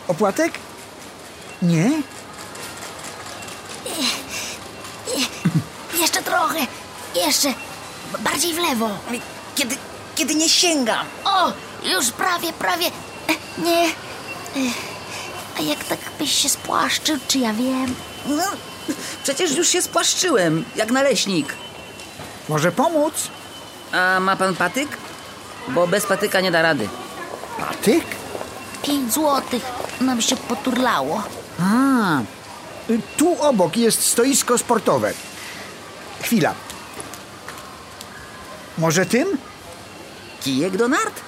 [0.09, 0.53] Opłatek?
[1.63, 1.91] Nie?
[6.01, 6.59] Jeszcze trochę.
[7.15, 7.55] Jeszcze.
[8.21, 8.91] Bardziej w lewo.
[9.55, 9.77] Kiedy,
[10.15, 11.07] kiedy nie sięgam.
[11.25, 11.53] O,
[11.85, 12.91] już prawie, prawie.
[13.59, 13.89] Nie.
[15.59, 17.95] A jak tak byś się spłaszczył, czy ja wiem?
[18.27, 18.43] No,
[19.23, 21.55] przecież już się spłaszczyłem, jak naleśnik.
[22.49, 23.15] Może pomóc?
[23.93, 24.88] A ma pan patyk?
[25.69, 26.88] Bo bez patyka nie da rady.
[27.59, 28.05] Patyk?
[28.83, 29.62] Pięć złotych
[30.01, 31.23] nam się poturlało.
[31.61, 32.21] A,
[33.17, 35.12] tu obok jest stoisko sportowe.
[36.23, 36.55] Chwila.
[38.79, 39.29] Może tym?
[40.41, 41.21] Kijek do nart?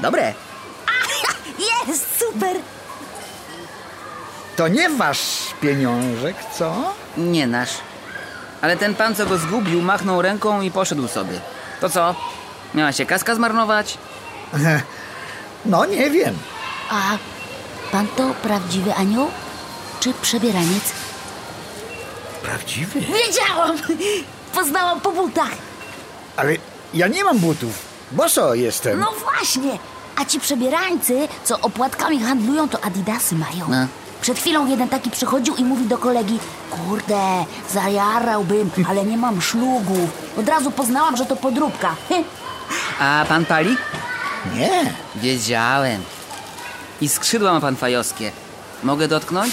[0.00, 0.34] Dobre.
[1.88, 2.56] Jest, super!
[4.56, 6.94] To nie wasz pieniążek, co?
[7.16, 7.70] Nie nasz.
[8.60, 11.40] Ale ten pan, co go zgubił, machnął ręką i poszedł sobie.
[11.80, 12.14] To co?
[12.74, 13.98] Miała się kaska zmarnować?
[15.64, 16.38] No, nie wiem.
[16.90, 17.00] A
[17.92, 19.30] pan to prawdziwy anioł?
[20.00, 20.92] czy przebieraniec?
[22.42, 23.00] Prawdziwy?
[23.00, 23.76] Wiedziałam!
[24.54, 25.50] Poznałam po butach.
[26.36, 26.52] Ale
[26.94, 27.78] ja nie mam butów.
[28.12, 29.00] Boso jestem.
[29.00, 29.78] No właśnie!
[30.16, 33.68] A ci przebierańcy, co opłatkami handlują, to adidasy mają.
[33.68, 33.86] No.
[34.22, 36.38] Przed chwilą jeden taki przychodził i mówi do kolegi
[36.70, 40.08] Kurde, zajarałbym, ale nie mam szlugu.
[40.38, 41.96] Od razu poznałam, że to podróbka.
[43.00, 43.76] A pan pali?
[44.54, 44.94] Nie.
[45.16, 46.02] Wiedziałem.
[47.00, 48.32] I skrzydła ma pan fajowskie.
[48.82, 49.52] Mogę dotknąć?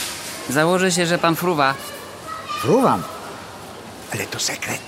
[0.49, 1.73] Założę się, że pan fruwa.
[2.61, 3.03] Fruwam.
[4.13, 4.81] Ale to sekret.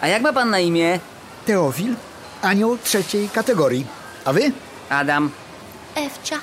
[0.00, 1.00] A jak ma pan na imię?
[1.46, 1.94] Teofil,
[2.42, 3.86] anioł trzeciej kategorii.
[4.24, 4.52] A wy?
[4.90, 5.30] Adam.
[5.94, 6.38] Ewcia.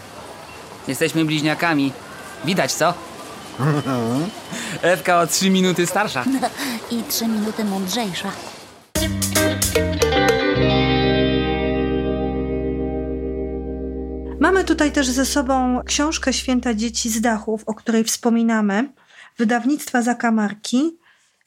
[0.88, 1.92] Jesteśmy bliźniakami.
[2.46, 2.94] Widać, co?
[4.82, 6.24] Ewka o trzy minuty starsza.
[6.92, 8.32] I trzy minuty mądrzejsza.
[14.40, 18.90] Mamy tutaj też ze sobą książkę Święta Dzieci z Dachów, o której wspominamy,
[19.38, 20.98] wydawnictwa Zakamarki.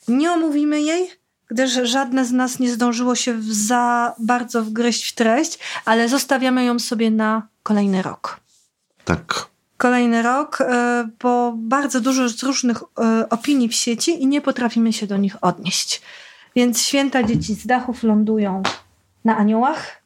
[0.09, 1.11] Nie omówimy jej,
[1.51, 6.79] gdyż żadne z nas nie zdążyło się za bardzo wgryźć w treść, ale zostawiamy ją
[6.79, 8.40] sobie na kolejny rok.
[9.09, 9.49] Tak.
[9.77, 14.92] Kolejny rok, e, bo bardzo dużo jest różnych e, opinii w sieci i nie potrafimy
[14.92, 16.03] się do nich odnieść.
[16.57, 18.62] Więc święta dzieci z dachów lądują
[19.25, 20.03] na aniołach,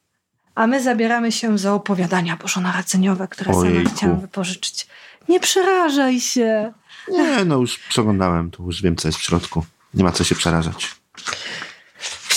[0.55, 3.91] a my zabieramy się za opowiadania bożonarodzeniowe, które sama Ojejku.
[3.97, 4.87] chciałam wypożyczyć.
[5.29, 6.73] Nie przerażaj się.
[7.09, 9.65] Nie, no już przeglądałem, to już wiem, co jest w środku.
[9.95, 10.95] Nie ma co się przerażać.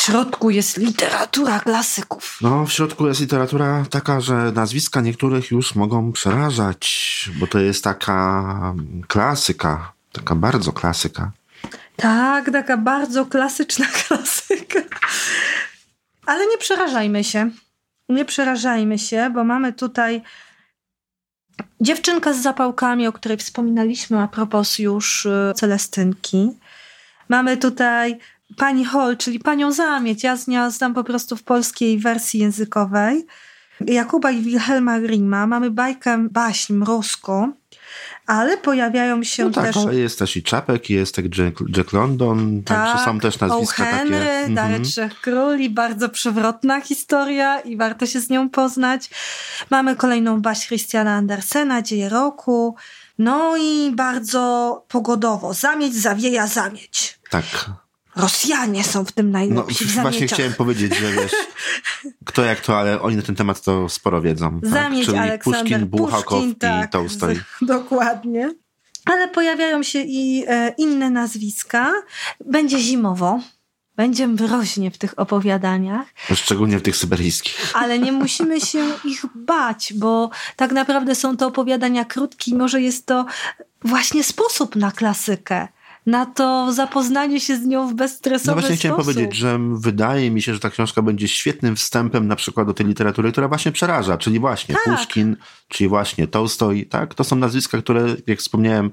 [0.06, 2.38] W środku jest literatura klasyków.
[2.42, 7.84] No, w środku jest literatura taka, że nazwiska niektórych już mogą przerażać, bo to jest
[7.84, 8.74] taka
[9.08, 11.32] klasyka, taka bardzo klasyka.
[11.96, 14.80] Tak, taka bardzo klasyczna klasyka.
[16.26, 17.50] Ale nie przerażajmy się.
[18.10, 20.22] Nie przerażajmy się, bo mamy tutaj
[21.82, 26.52] dziewczynkę z zapałkami, o której wspominaliśmy a propos już y, Celestynki.
[27.30, 28.20] Mamy tutaj
[28.58, 30.24] pani Hol, czyli panią Zamieć.
[30.24, 33.26] Ja z nią znam po prostu w polskiej wersji językowej.
[33.82, 35.48] Jakuba i Wilhelma Grima.
[35.48, 37.54] Mamy bajkę baśń mrozką,
[38.26, 39.78] ale pojawiają się No tak, też...
[39.78, 43.86] ale jest też i Czapek, jest tak Jack, Jack London, także są też nazwiska o
[43.86, 44.46] Henry, takie.
[44.46, 44.84] Mhm.
[44.84, 49.10] Trzech Króli, bardzo przewrotna historia i warto się z nią poznać.
[49.70, 52.76] Mamy kolejną baśń Christiana Andersena, Dzieje roku.
[53.18, 55.54] No i bardzo pogodowo.
[55.54, 57.20] Zamieć zawieja zamieć.
[57.30, 57.46] Tak.
[58.16, 61.32] Rosjanie są w tym No, najlepsi w właśnie chciałem powiedzieć, że wiesz,
[62.26, 64.62] kto jak to, ale oni na ten temat to sporo wiedzą.
[64.62, 64.70] Tak?
[64.70, 67.40] Zamieć Czyli Aleksander Puszkin, Buchakow Puszkin, tak, i Tolstoj.
[67.62, 68.54] Dokładnie.
[69.06, 71.94] Ale pojawiają się i e, inne nazwiska.
[72.46, 73.40] Będzie zimowo.
[73.96, 76.08] Będzie mroźnie w tych opowiadaniach.
[76.34, 77.72] Szczególnie w tych syberyjskich.
[77.82, 82.82] ale nie musimy się ich bać, bo tak naprawdę są to opowiadania krótkie i może
[82.82, 83.26] jest to
[83.82, 85.68] właśnie sposób na klasykę.
[86.06, 89.14] Na to zapoznanie się z nią w bezstresowy No właśnie chciałem sposób.
[89.14, 92.86] powiedzieć, że wydaje mi się, że ta książka będzie świetnym wstępem na przykład do tej
[92.88, 94.84] literatury, która właśnie przeraża, czyli właśnie Tak.
[94.98, 95.36] Puszkin,
[95.68, 97.14] czyli właśnie Tolstoj, tak?
[97.14, 98.92] To są nazwiska, które, jak wspomniałem,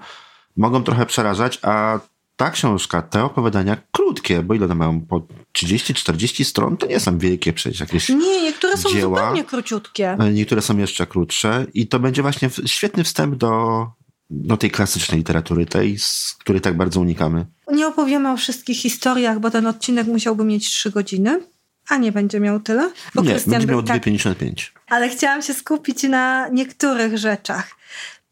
[0.57, 2.01] mogą trochę przerażać, a
[2.37, 5.01] ta książka, te opowiadania krótkie, bo ile one mają?
[5.01, 5.23] Po
[5.59, 6.77] 30-40 stron?
[6.77, 9.19] To nie są wielkie przecież jakieś Nie, niektóre są dzieła.
[9.21, 10.11] zupełnie króciutkie.
[10.21, 13.87] E, Niektóre są jeszcze krótsze i to będzie właśnie świetny wstęp do,
[14.33, 17.47] do tej klasycznej literatury, tej, z której tak bardzo unikamy.
[17.73, 21.41] Nie opowiemy o wszystkich historiach, bo ten odcinek musiałby mieć trzy godziny,
[21.89, 22.91] a nie będzie miał tyle.
[23.15, 24.71] Bo Nie, Krystian będzie miał tak, 2,55.
[24.89, 27.77] ale chciałam się skupić na niektórych rzeczach.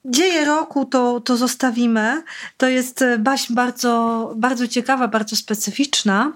[0.05, 2.23] Dzieje roku to, to zostawimy.
[2.57, 6.33] To jest e, baśń bardzo, bardzo ciekawa, bardzo specyficzna.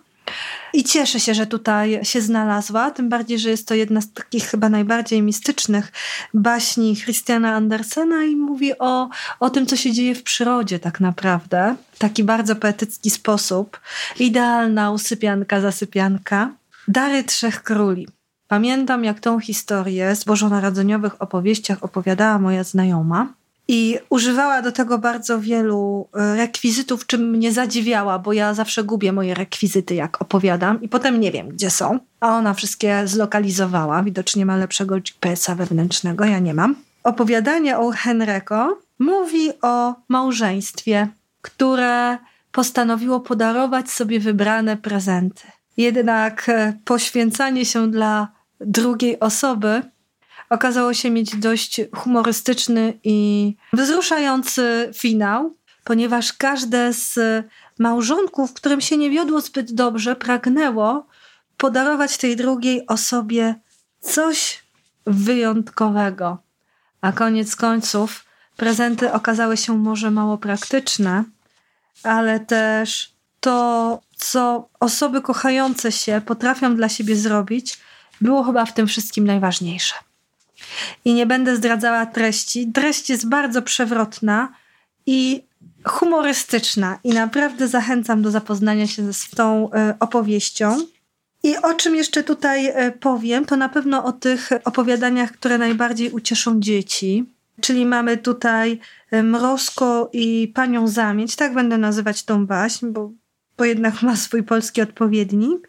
[0.72, 4.44] I cieszę się, że tutaj się znalazła, tym bardziej, że jest to jedna z takich
[4.44, 5.92] chyba najbardziej mistycznych
[6.34, 9.08] baśni Christiana Andersena i mówi o,
[9.40, 11.76] o tym, co się dzieje w przyrodzie tak naprawdę.
[11.98, 13.80] Taki bardzo poetycki sposób.
[14.18, 16.50] Idealna usypianka, zasypianka.
[16.88, 18.08] Dary Trzech Króli.
[18.48, 23.28] Pamiętam, jak tą historię z bożonarodzeniowych opowieściach opowiadała moja znajoma.
[23.68, 29.12] I używała do tego bardzo wielu e, rekwizytów, czym mnie zadziwiała, bo ja zawsze gubię
[29.12, 31.98] moje rekwizyty, jak opowiadam, i potem nie wiem, gdzie są.
[32.20, 34.02] A ona wszystkie zlokalizowała.
[34.02, 36.74] Widocznie ma lepszego GPS-a wewnętrznego, ja nie mam.
[37.04, 41.08] Opowiadanie o Henryko mówi o małżeństwie,
[41.42, 42.18] które
[42.52, 45.42] postanowiło podarować sobie wybrane prezenty.
[45.76, 48.28] Jednak e, poświęcanie się dla
[48.60, 49.82] drugiej osoby
[50.54, 57.18] okazało się mieć dość humorystyczny i wzruszający finał, ponieważ każde z
[57.78, 61.06] małżonków, którym się nie wiodło zbyt dobrze, pragnęło
[61.56, 63.54] podarować tej drugiej osobie
[64.00, 64.62] coś
[65.06, 66.38] wyjątkowego.
[67.00, 68.24] A koniec końców
[68.56, 71.24] prezenty okazały się może mało praktyczne,
[72.02, 77.78] ale też to, co osoby kochające się potrafią dla siebie zrobić,
[78.20, 79.94] było chyba w tym wszystkim najważniejsze.
[81.04, 82.72] I nie będę zdradzała treści.
[82.72, 84.48] Treść jest bardzo przewrotna
[85.06, 85.42] i
[85.84, 90.78] humorystyczna, i naprawdę zachęcam do zapoznania się z tą e, opowieścią.
[91.42, 96.10] I o czym jeszcze tutaj e, powiem, to na pewno o tych opowiadaniach, które najbardziej
[96.10, 97.24] ucieszą dzieci.
[97.60, 103.10] Czyli mamy tutaj e, Mrozko i Panią Zamieć, tak będę nazywać tą baśń, bo,
[103.58, 105.68] bo jednak ma swój polski odpowiednik.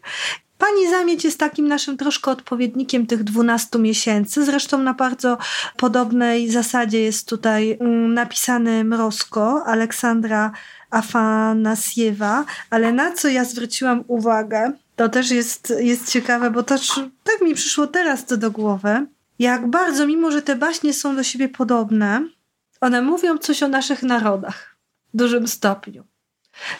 [0.58, 4.44] Pani Zamieć jest takim naszym troszkę odpowiednikiem tych 12 miesięcy.
[4.44, 5.38] Zresztą na bardzo
[5.76, 10.52] podobnej zasadzie jest tutaj mm, napisany Mrozko Aleksandra
[10.90, 17.40] Afanasjewa, ale na co ja zwróciłam uwagę, to też jest, jest ciekawe, bo też tak
[17.40, 19.06] mi przyszło teraz to do głowy,
[19.38, 22.28] jak bardzo, mimo że te baśnie są do siebie podobne,
[22.80, 24.76] one mówią coś o naszych narodach
[25.14, 26.04] w dużym stopniu.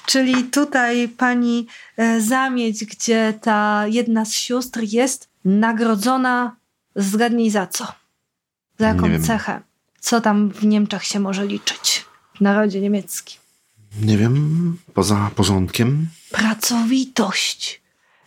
[0.07, 6.57] Czyli tutaj pani e, Zamieć, gdzie ta jedna z sióstr jest nagrodzona,
[6.97, 7.87] zgadnij za co?
[8.79, 9.61] Za jaką cechę?
[10.01, 12.05] Co tam w Niemczech się może liczyć?
[12.37, 13.41] W narodzie niemieckim.
[14.03, 16.09] Nie wiem, poza porządkiem.
[16.31, 17.81] Pracowitość.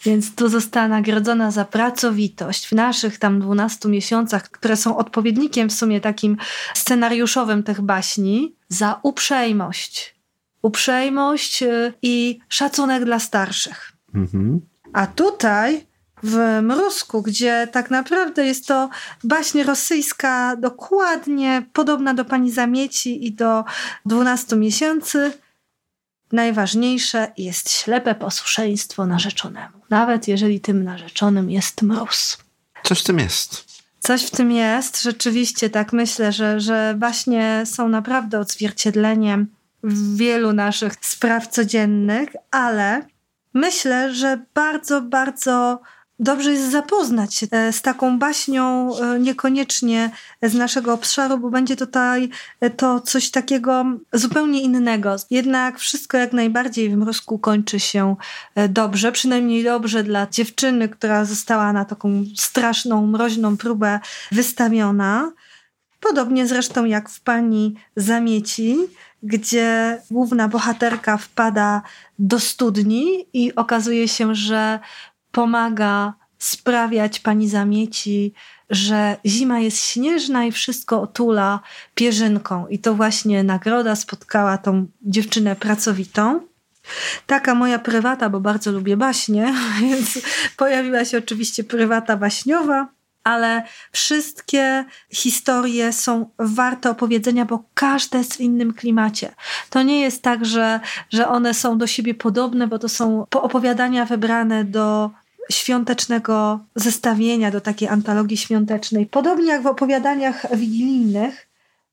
[0.05, 5.73] Więc tu została nagrodzona za pracowitość w naszych tam 12 miesiącach, które są odpowiednikiem w
[5.73, 6.37] sumie takim
[6.73, 10.15] scenariuszowym tych baśni, za uprzejmość.
[10.61, 13.93] Uprzejmość y, i szacunek dla starszych.
[14.13, 14.61] Mhm.
[14.93, 15.89] A tutaj
[16.23, 18.89] w Mrusku, gdzie tak naprawdę jest to
[19.23, 23.63] baśń rosyjska dokładnie podobna do Pani Zamieci i do
[24.05, 25.31] 12 miesięcy,
[26.31, 32.37] najważniejsze jest ślepe posłuszeństwo narzeczonemu, nawet jeżeli tym narzeczonym jest mróz.
[32.83, 33.69] Coś w tym jest.
[33.99, 39.47] Coś w tym jest, rzeczywiście tak myślę, że, że baśnie są naprawdę odzwierciedleniem
[39.83, 43.01] wielu naszych spraw codziennych, ale
[43.53, 45.81] myślę, że bardzo, bardzo
[46.19, 50.11] dobrze jest zapoznać się e, z taką baśnią, e, niekoniecznie
[50.43, 52.29] z naszego obszaru, bo będzie tutaj
[52.61, 55.15] e, to coś takiego zupełnie innego.
[55.29, 58.15] Jednak wszystko jak najbardziej w mrozku kończy się
[58.69, 63.99] dobrze, przynajmniej dobrze dla dziewczyny, która została na taką straszną, mroźną próbę
[64.31, 65.31] wystawiona.
[65.99, 68.77] Podobnie zresztą jak w pani Zamieci,
[69.23, 71.81] gdzie główna bohaterka wpada
[72.19, 74.79] do studni i okazuje się, że
[75.31, 78.33] pomaga sprawiać pani zamieci,
[78.69, 81.59] że zima jest śnieżna i wszystko otula
[81.95, 82.67] pierzynką.
[82.67, 86.41] I to właśnie nagroda spotkała tą dziewczynę pracowitą.
[87.27, 90.19] Taka moja prywata, bo bardzo lubię baśnie, więc
[90.57, 92.98] pojawiła się oczywiście prywata baśniowa
[93.29, 99.33] ale wszystkie historie są warte opowiedzenia, bo każda jest w innym klimacie.
[99.69, 104.05] To nie jest tak, że, że one są do siebie podobne, bo to są opowiadania
[104.05, 105.11] wybrane do
[105.51, 109.05] świątecznego zestawienia, do takiej antologii świątecznej.
[109.05, 111.47] Podobnie jak w opowiadaniach wigilijnych,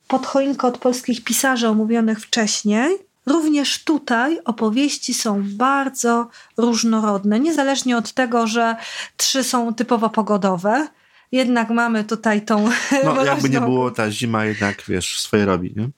[0.09, 8.13] pod choinkę od polskich pisarzy omówionych wcześniej, Również tutaj opowieści są bardzo różnorodne, niezależnie od
[8.13, 8.77] tego, że
[9.17, 10.89] trzy są typowo pogodowe,
[11.33, 12.69] jednak mamy tutaj tą.
[13.05, 15.89] No, jakby nie było, ta zima jednak, wiesz, swoje robi, nie?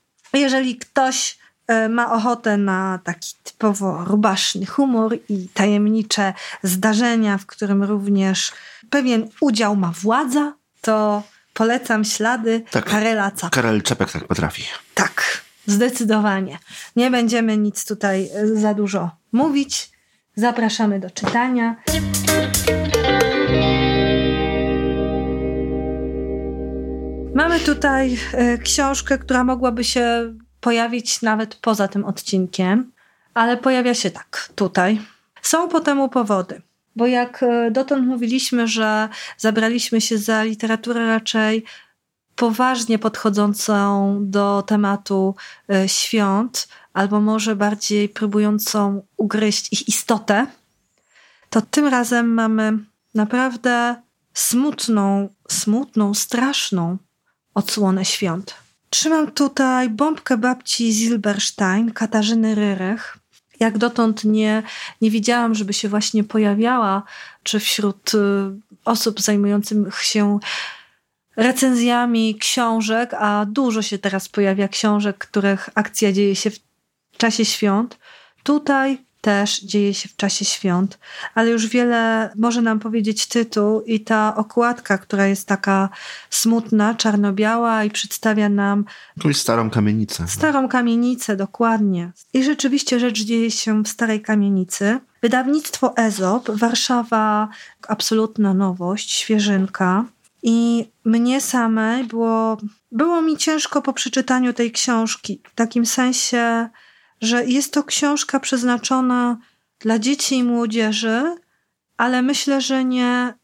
[0.41, 7.83] Jeżeli ktoś e, ma ochotę na taki typowo rubaszny humor i tajemnicze zdarzenia, w którym
[7.83, 8.53] również
[8.91, 11.23] pewien udział ma władza, to
[11.55, 13.63] polecam ślady tak, Karela Capka.
[13.63, 14.63] Karel Czepek tak potrafi.
[14.95, 16.59] Tak, zdecydowanie.
[16.97, 19.91] Nie będziemy nic tutaj e, za dużo mówić.
[20.37, 21.77] Zapraszamy do czytania.
[27.35, 32.93] Mamy tutaj e, książkę, która mogłaby się pojawić nawet poza tym odcinkiem,
[33.35, 35.01] ale pojawia się tak tutaj.
[35.43, 36.63] Są po temu powody.
[36.97, 41.65] Bo jak e, dotąd mówiliśmy, że zabraliśmy się za literaturę raczej
[42.37, 45.35] poważnie podchodzącą do tematu
[45.71, 50.47] e, świąt, albo może bardziej próbującą ugryźć ich istotę,
[51.51, 52.79] to tym razem mamy
[53.15, 53.97] naprawdę
[54.35, 56.99] smutną, smutną, straszną
[57.59, 58.55] odsłonę świąt.
[58.91, 63.19] Trzymam tutaj bombkę babci Zilberstein, Katarzyny Ryrech.
[63.61, 64.63] Jak dotąd nie,
[65.01, 67.03] nie widziałam, żeby się właśnie pojawiała,
[67.43, 68.19] czy wśród y,
[68.85, 70.39] osób zajmujących się
[71.37, 76.59] recenzjami książek, a dużo się teraz pojawia książek, których akcja dzieje się w
[77.17, 77.99] czasie świąt.
[78.43, 80.99] Tutaj też dzieje się w czasie świąt,
[81.35, 85.89] ale już wiele może nam powiedzieć tytuł i ta okładka, która jest taka
[86.31, 88.85] smutna, czarno-biała i przedstawia nam
[89.17, 90.29] Jakąś starą kamienicę.
[90.29, 92.13] starą kamienicę, dokładnie.
[92.35, 95.01] I rzeczywiście rzecz dzieje się w starej kamienicy.
[95.23, 97.49] Wydawnictwo Ezop, Warszawa,
[97.89, 100.05] absolutna nowość, świeżynka.
[100.43, 102.59] I mnie samej było,
[102.93, 106.69] było mi ciężko po przeczytaniu tej książki, w takim sensie,
[107.21, 109.39] że jest to książka przeznaczona
[109.81, 111.37] dla dzieci i młodzieży,
[111.97, 113.35] ale myślę, że nie,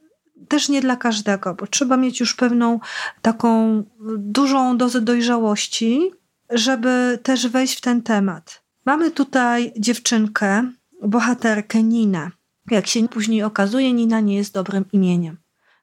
[0.48, 2.80] też nie dla każdego, bo trzeba mieć już pewną
[3.22, 3.82] taką
[4.18, 6.10] dużą dozę dojrzałości,
[6.50, 8.62] żeby też wejść w ten temat.
[8.86, 10.70] Mamy tutaj dziewczynkę,
[11.02, 12.30] bohaterkę Ninę.
[12.70, 15.36] Jak się później okazuje, Nina nie jest dobrym imieniem.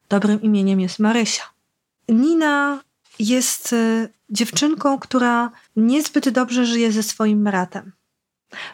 [0.08, 1.42] Dobrym imieniem jest Marysia.
[2.08, 2.80] Nina
[3.22, 7.92] jest y, dziewczynką, która niezbyt dobrze żyje ze swoim bratem.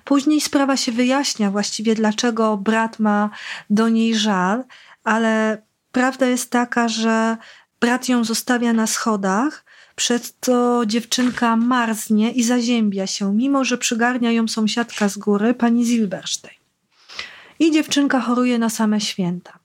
[0.04, 3.30] Później sprawa się wyjaśnia właściwie, dlaczego brat ma
[3.70, 4.64] do niej żal,
[5.04, 7.36] ale prawda jest taka, że
[7.80, 9.64] brat ją zostawia na schodach,
[9.96, 15.84] przez co dziewczynka marznie i zaziębia się, mimo że przygarnia ją sąsiadka z góry, pani
[15.84, 16.58] Zilberstein.
[17.58, 19.57] I dziewczynka choruje na same święta.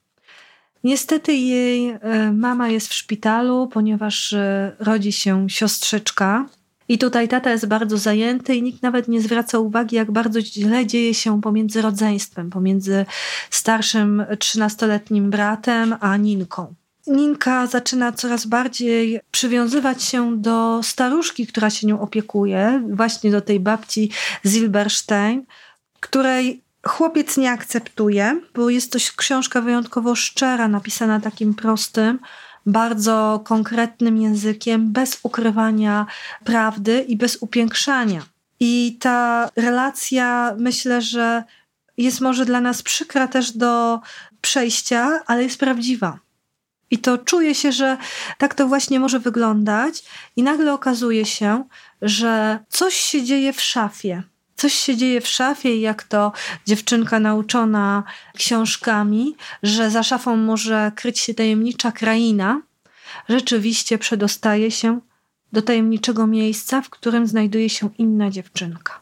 [0.83, 6.45] Niestety jej e, mama jest w szpitalu, ponieważ e, rodzi się siostrzyczka.
[6.87, 10.85] I tutaj tata jest bardzo zajęty i nikt nawet nie zwraca uwagi, jak bardzo źle
[10.85, 13.05] dzieje się pomiędzy rodzeństwem, pomiędzy
[13.49, 16.73] starszym trzynastoletnim bratem a Ninką.
[17.07, 23.59] Ninka zaczyna coraz bardziej przywiązywać się do staruszki, która się nią opiekuje, właśnie do tej
[23.59, 24.11] babci
[24.45, 25.45] Zilberstein,
[25.99, 32.19] której chłopiec nie akceptuje, bo jest to książka wyjątkowo szczera, napisana takim prostym,
[32.65, 36.05] bardzo konkretnym językiem, bez ukrywania
[36.43, 38.21] prawdy i bez upiększania.
[38.59, 41.43] I ta relacja, myślę, że
[41.97, 43.99] jest może dla nas przykra też do
[44.41, 46.19] przejścia, ale jest prawdziwa.
[46.91, 47.97] I to czuje się, że
[48.37, 50.03] tak to właśnie może wyglądać,
[50.35, 51.63] i nagle okazuje się,
[52.01, 54.23] że coś się dzieje w szafie
[54.55, 56.31] coś się dzieje w szafie jak to
[56.65, 58.03] dziewczynka nauczona
[58.37, 62.61] książkami, że za szafą może kryć się tajemnicza kraina,
[63.29, 64.99] rzeczywiście przedostaje się
[65.53, 68.99] do tajemniczego miejsca, w którym znajduje się inna dziewczynka.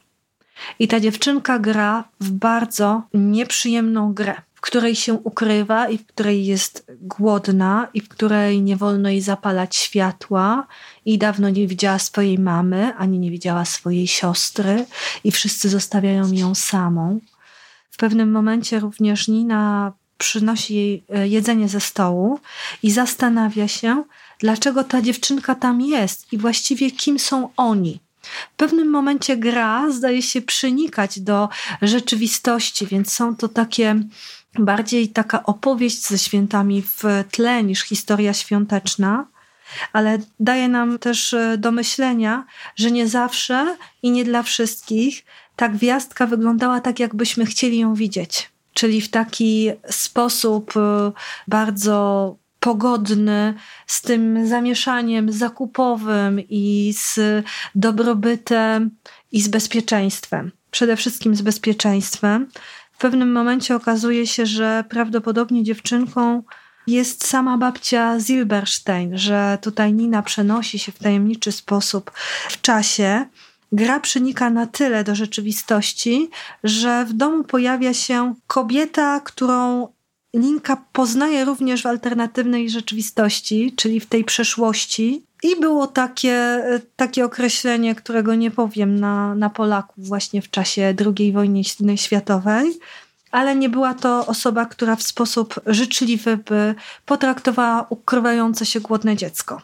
[0.79, 6.45] I ta dziewczynka gra w bardzo nieprzyjemną grę w której się ukrywa i w której
[6.45, 10.67] jest głodna i w której nie wolno jej zapalać światła
[11.05, 14.85] i dawno nie widziała swojej mamy, ani nie widziała swojej siostry
[15.23, 17.19] i wszyscy zostawiają ją samą.
[17.91, 22.39] W pewnym momencie również Nina przynosi jej e, jedzenie ze stołu
[22.83, 24.03] i zastanawia się,
[24.39, 27.99] dlaczego ta dziewczynka tam jest i właściwie kim są oni.
[28.53, 31.49] W pewnym momencie gra zdaje się przenikać do
[31.81, 34.03] rzeczywistości, więc są to takie
[34.59, 39.27] bardziej taka opowieść ze świętami w tle niż historia świąteczna,
[39.93, 42.45] ale daje nam też e, do myślenia,
[42.75, 45.25] że nie zawsze i nie dla wszystkich
[45.55, 48.49] ta gwiazdka wyglądała tak, jakbyśmy chcieli ją widzieć.
[48.73, 51.11] Czyli w taki sposób e,
[51.47, 53.53] bardzo pogodny,
[53.87, 57.19] z tym zamieszaniem zakupowym i z
[57.75, 58.91] dobrobytem
[59.31, 60.51] i z bezpieczeństwem.
[60.71, 62.47] Przede wszystkim z bezpieczeństwem
[63.01, 66.43] pewnym momencie okazuje się, że prawdopodobnie dziewczynką
[66.87, 72.11] jest sama babcia Zilberstein, że tutaj Nina przenosi się w tajemniczy sposób
[72.49, 73.25] w czasie.
[73.71, 76.29] Gra przenika na tyle do rzeczywistości,
[76.63, 79.87] że w domu pojawia się kobieta, którą
[80.33, 85.23] Linka poznaje również w alternatywnej rzeczywistości, czyli w tej przeszłości.
[85.43, 86.63] I było takie,
[86.95, 91.61] takie określenie, którego nie powiem na, na Polaków właśnie w czasie II wojny
[91.95, 92.79] światowej,
[93.31, 96.75] ale nie była to osoba, która w sposób życzliwy by
[97.05, 99.61] potraktowała ukrywające się głodne dziecko.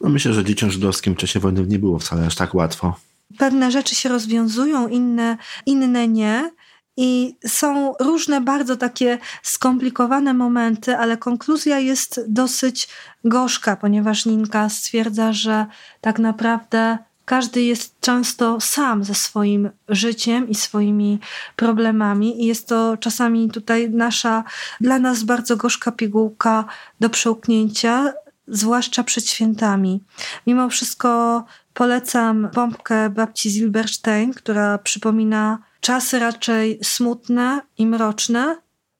[0.00, 2.94] No myślę, że dzieciom żydowskim w czasie wojny nie było wcale aż tak łatwo.
[3.38, 5.36] Pewne rzeczy się rozwiązują, inne,
[5.66, 6.50] inne nie.
[6.96, 12.88] I są różne bardzo takie skomplikowane momenty, ale konkluzja jest dosyć
[13.24, 15.66] gorzka, ponieważ Ninka stwierdza, że
[16.00, 21.18] tak naprawdę każdy jest często sam ze swoim życiem i swoimi
[21.56, 24.44] problemami, i jest to czasami tutaj nasza,
[24.80, 26.64] dla nas bardzo gorzka pigułka
[27.00, 28.12] do przełknięcia,
[28.48, 30.00] zwłaszcza przed świętami.
[30.46, 38.56] Mimo wszystko polecam bombkę babci Zilberstein, która przypomina czasy raczej smutne i mroczne,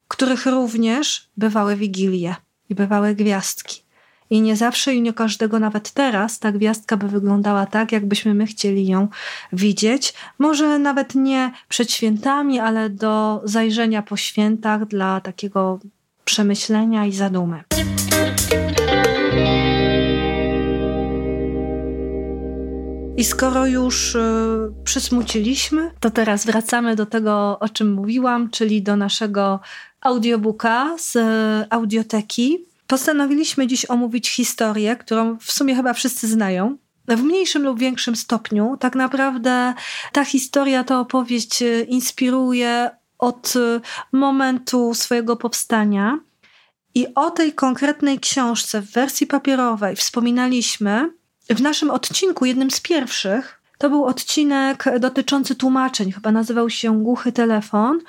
[0.08, 2.34] których również bywały wigilie
[2.68, 3.82] i bywały gwiazdki.
[4.30, 8.46] I nie zawsze i nie każdego, nawet teraz, ta gwiazdka by wyglądała tak, jakbyśmy my
[8.46, 9.08] chcieli ją
[9.52, 10.14] widzieć.
[10.38, 15.78] Może nawet nie przed świętami, ale do zajrzenia po świętach dla takiego
[16.24, 17.64] przemyślenia i zadumy.
[23.16, 24.20] I skoro już y,
[24.84, 29.60] przysmuciliśmy, to teraz wracamy do tego, o czym mówiłam, czyli do naszego
[30.00, 31.20] audiobooka z y,
[31.70, 32.66] audioteki.
[32.86, 36.76] Postanowiliśmy dziś omówić historię, którą w sumie chyba wszyscy znają.
[37.08, 38.76] W mniejszym lub większym stopniu.
[38.80, 39.74] Tak naprawdę
[40.12, 43.52] ta historia, ta opowieść y, inspiruje od
[44.12, 46.18] momentu swojego powstania.
[46.94, 51.10] I o tej konkretnej książce w wersji papierowej wspominaliśmy
[51.54, 57.32] w naszym odcinku, jednym z pierwszych, to był odcinek dotyczący tłumaczeń, chyba nazywał się Głuchy
[57.32, 58.00] Telefon,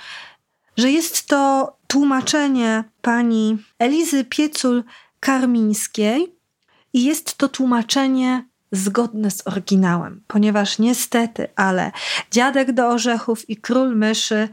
[0.77, 6.27] że jest to tłumaczenie pani Elizy Piecul-Karmińskiej
[6.93, 11.91] i jest to tłumaczenie zgodne z oryginałem, ponieważ niestety, ale
[12.31, 14.49] Dziadek do Orzechów i Król Myszy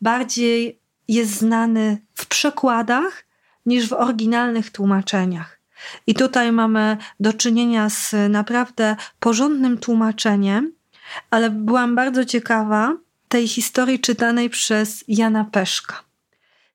[0.00, 3.24] bardziej jest znany w przekładach
[3.66, 5.63] niż w oryginalnych tłumaczeniach.
[6.06, 10.72] I tutaj mamy do czynienia z naprawdę porządnym tłumaczeniem,
[11.30, 12.96] ale byłam bardzo ciekawa
[13.28, 16.02] tej historii czytanej przez Jana Peszka.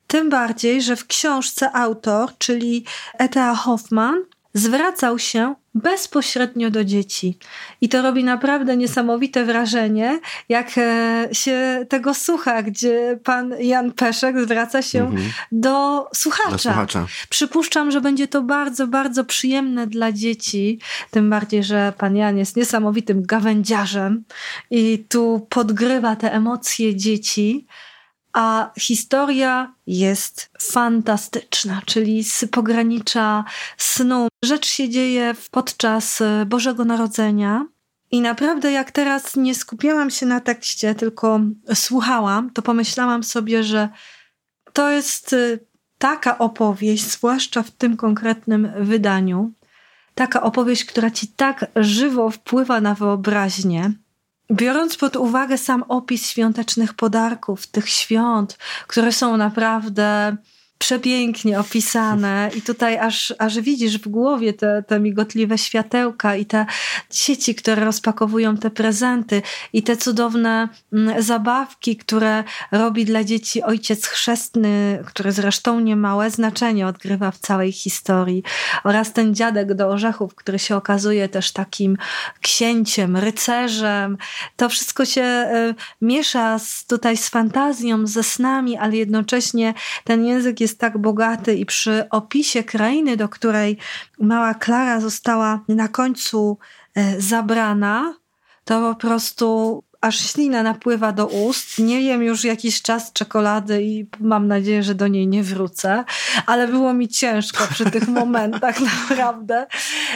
[0.08, 7.38] Tym bardziej, że w książce autor, czyli Eta Hoffman, zwracał się bezpośrednio do dzieci.
[7.82, 10.20] I to robi naprawdę niesamowite wrażenie,
[10.50, 15.32] jak e, się tego słucha, gdzie pan Jan Peszek zwraca się mhm.
[15.52, 16.52] do, słuchacza.
[16.52, 17.06] do słuchacza.
[17.30, 20.80] Przypuszczam, że będzie to bardzo, bardzo przyjemne dla dzieci,
[21.12, 24.24] tym bardziej, że pan Jan jest niesamowitym gawędziarzem
[24.72, 27.66] i tu podgrywa te emocje dzieci
[28.34, 33.44] a historia jest fantastyczna, czyli z pogranicza
[33.78, 34.28] snu.
[34.46, 37.66] Rzecz się dzieje podczas e, Bożego Narodzenia.
[38.12, 41.40] I naprawdę, jak teraz nie skupiałam się na tekście, tylko
[41.74, 43.90] słuchałam, to pomyślałam sobie, że
[44.74, 45.58] to jest e,
[45.98, 49.52] taka opowieść, zwłaszcza w tym konkretnym wydaniu,
[50.16, 53.92] taka opowieść, która ci tak żywo wpływa na wyobraźnię,
[54.52, 60.38] Biorąc pod uwagę sam opis świątecznych podarków, tych świąt, które są naprawdę
[60.80, 66.66] przepięknie opisane i tutaj aż, aż widzisz w głowie te, te migotliwe światełka i te
[67.12, 69.42] sieci, które rozpakowują te prezenty
[69.74, 76.88] i te cudowne mm, zabawki, które robi dla dzieci ojciec chrzestny, który zresztą niemałe znaczenie
[76.88, 78.44] odgrywa w całej historii
[78.84, 81.98] oraz ten dziadek do orzechów, który się okazuje też takim
[82.42, 84.18] księciem, rycerzem.
[84.56, 89.74] To wszystko się y, miesza z, tutaj z fantazją, ze snami, ale jednocześnie
[90.04, 93.78] ten język jest jest tak bogaty i przy opisie krainy, do której
[94.20, 96.58] mała Klara została na końcu
[96.96, 98.14] e, zabrana,
[98.66, 101.80] to po prostu aż ślina napływa do ust.
[101.80, 106.04] Nie jem już jakiś czas czekolady i mam nadzieję, że do niej nie wrócę,
[106.46, 109.68] ale było mi ciężko przy tych momentach naprawdę.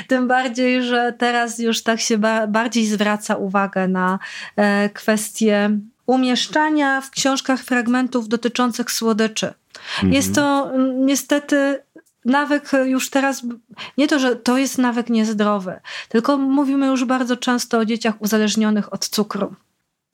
[0.08, 4.20] Tym bardziej, że teraz już tak się bardziej zwraca uwagę na
[4.56, 9.54] e, kwestie umieszczania w książkach fragmentów dotyczących słodyczy.
[9.96, 10.14] Mhm.
[10.14, 11.84] Jest to mm, niestety
[12.26, 13.42] nawyk już teraz,
[13.98, 15.80] nie to, że to jest nawyk niezdrowy,
[16.10, 19.56] tylko mówimy już bardzo często o dzieciach uzależnionych od cukru.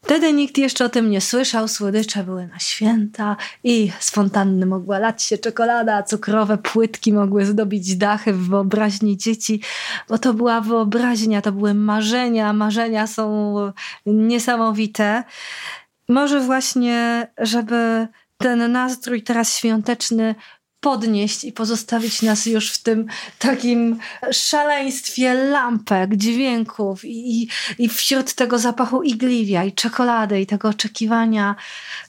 [0.02, 5.00] Wtedy nikt jeszcze o tym nie słyszał, słodycze były na święta i z fontanny mogła
[5.00, 9.62] lać się czekolada, cukrowe płytki mogły zdobić dachy w wyobraźni dzieci,
[10.10, 13.56] bo to była wyobraźnia, to były marzenia, marzenia są
[14.06, 15.24] niesamowite.
[16.10, 20.36] Może właśnie, żeby ten nastrój teraz świąteczny
[20.80, 23.06] podnieść i pozostawić nas już w tym
[23.40, 24.00] takim
[24.32, 27.50] szaleństwie lampek, dźwięków i,
[27.80, 31.56] i wśród tego zapachu igliwia i czekolady i tego oczekiwania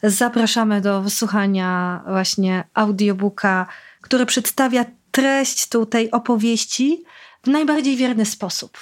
[0.03, 3.66] zapraszamy do wysłuchania właśnie audiobooka,
[4.01, 7.03] który przedstawia treść tej opowieści
[7.43, 8.79] w najbardziej wierny sposób.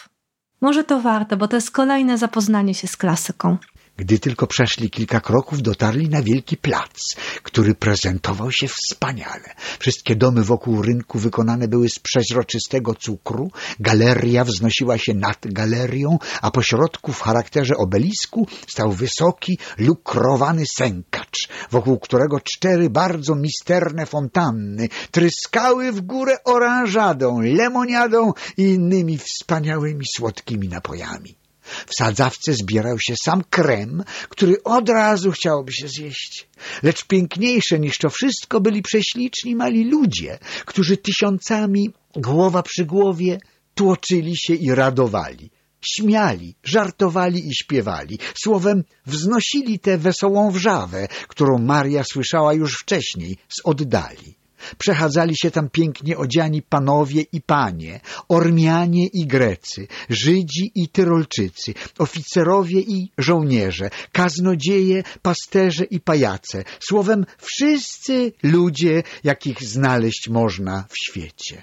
[0.61, 3.57] Może to warto, bo to jest kolejne zapoznanie się z klasyką.
[3.99, 9.55] Gdy tylko przeszli kilka kroków, dotarli na wielki plac, który prezentował się wspaniale.
[9.79, 16.51] Wszystkie domy wokół rynku wykonane były z przeźroczystego cukru, galeria wznosiła się nad galerią, a
[16.51, 24.89] po środku w charakterze obelisku stał wysoki, lukrowany sękacz, wokół którego cztery bardzo misterne fontanny
[25.11, 31.38] tryskały w górę oranżadą, lemoniadą i innymi wspaniałymi słodkimi napojami.
[31.87, 36.49] W sadzawce zbierał się sam krem, który od razu chciałoby się zjeść.
[36.83, 43.39] Lecz piękniejsze niż to wszystko byli prześliczni mali ludzie, którzy tysiącami, głowa przy głowie,
[43.75, 45.51] tłoczyli się i radowali.
[45.81, 48.19] Śmiali, żartowali i śpiewali.
[48.43, 54.38] Słowem, wznosili tę wesołą wrzawę, którą Maria słyszała już wcześniej z oddali.
[54.79, 62.81] Przechadzali się tam pięknie odziani panowie i panie, Ormianie i Grecy, Żydzi i Tyrolczycy, oficerowie
[62.81, 71.63] i żołnierze, kaznodzieje, pasterze i pajace, słowem wszyscy ludzie, jakich znaleźć można w świecie.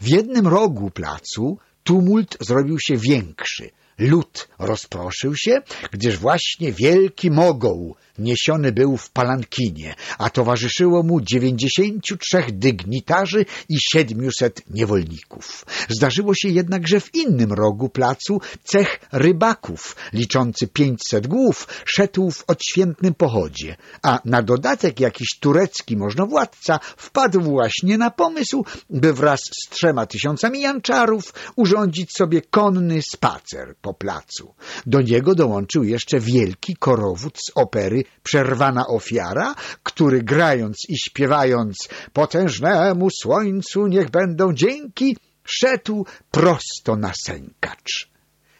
[0.00, 3.70] W jednym rogu placu tumult zrobił się większy.
[3.98, 12.16] Lud rozproszył się, gdyż właśnie wielki mogoł niesiony był w palankinie, a towarzyszyło mu dziewięćdziesięciu
[12.16, 15.66] trzech dygnitarzy i siedmiuset niewolników.
[15.88, 22.44] Zdarzyło się jednak, że w innym rogu placu cech rybaków, liczący pięćset głów, szedł w
[22.46, 29.70] odświętnym pochodzie, a na dodatek jakiś turecki możnowładca wpadł właśnie na pomysł, by wraz z
[29.70, 34.54] trzema tysiącami janczarów urządzić sobie konny spacer po placu.
[34.86, 41.76] Do niego dołączył jeszcze wielki korowód z opery Przerwana ofiara, który grając i śpiewając
[42.12, 45.16] potężnemu słońcu niech będą dzięki,
[45.46, 48.10] szedł prosto na sękacz.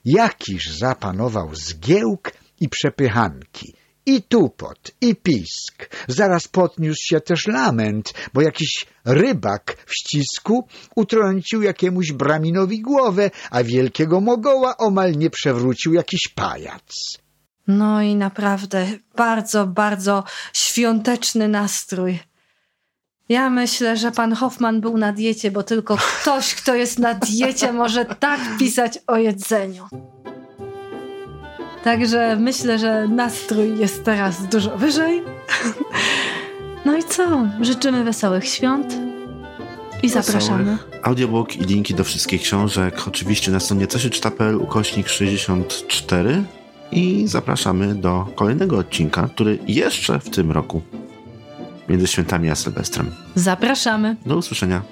[0.05, 3.75] Jakiż zapanował zgiełk i przepychanki,
[4.07, 5.91] i tupot, i pisk.
[6.09, 13.63] Zaraz podniósł się też lament, bo jakiś rybak w ścisku utrącił jakiemuś braminowi głowę, a
[13.63, 17.19] wielkiego mogoła omal nie przewrócił jakiś pajac.
[17.67, 22.19] No i naprawdę bardzo, bardzo świąteczny nastrój.
[23.29, 27.73] Ja myślę, że pan Hoffman był na diecie, bo tylko ktoś, kto jest na diecie,
[27.73, 29.85] może tak pisać o jedzeniu.
[31.85, 35.23] Także myślę, że nastrój jest teraz dużo wyżej.
[36.85, 37.49] No i co?
[37.61, 38.95] Życzymy wesołych świąt
[40.03, 40.79] i zapraszamy.
[41.03, 46.45] Audiobook i linki do wszystkich książek oczywiście na stronie cesiuczta.pl ukośnik 64
[46.93, 50.83] i zapraszamy do kolejnego odcinka, który jeszcze w tym roku
[51.89, 53.11] między świętami a Sylwestrem.
[53.35, 54.17] Zapraszamy.
[54.27, 54.83] Do usłyszenia.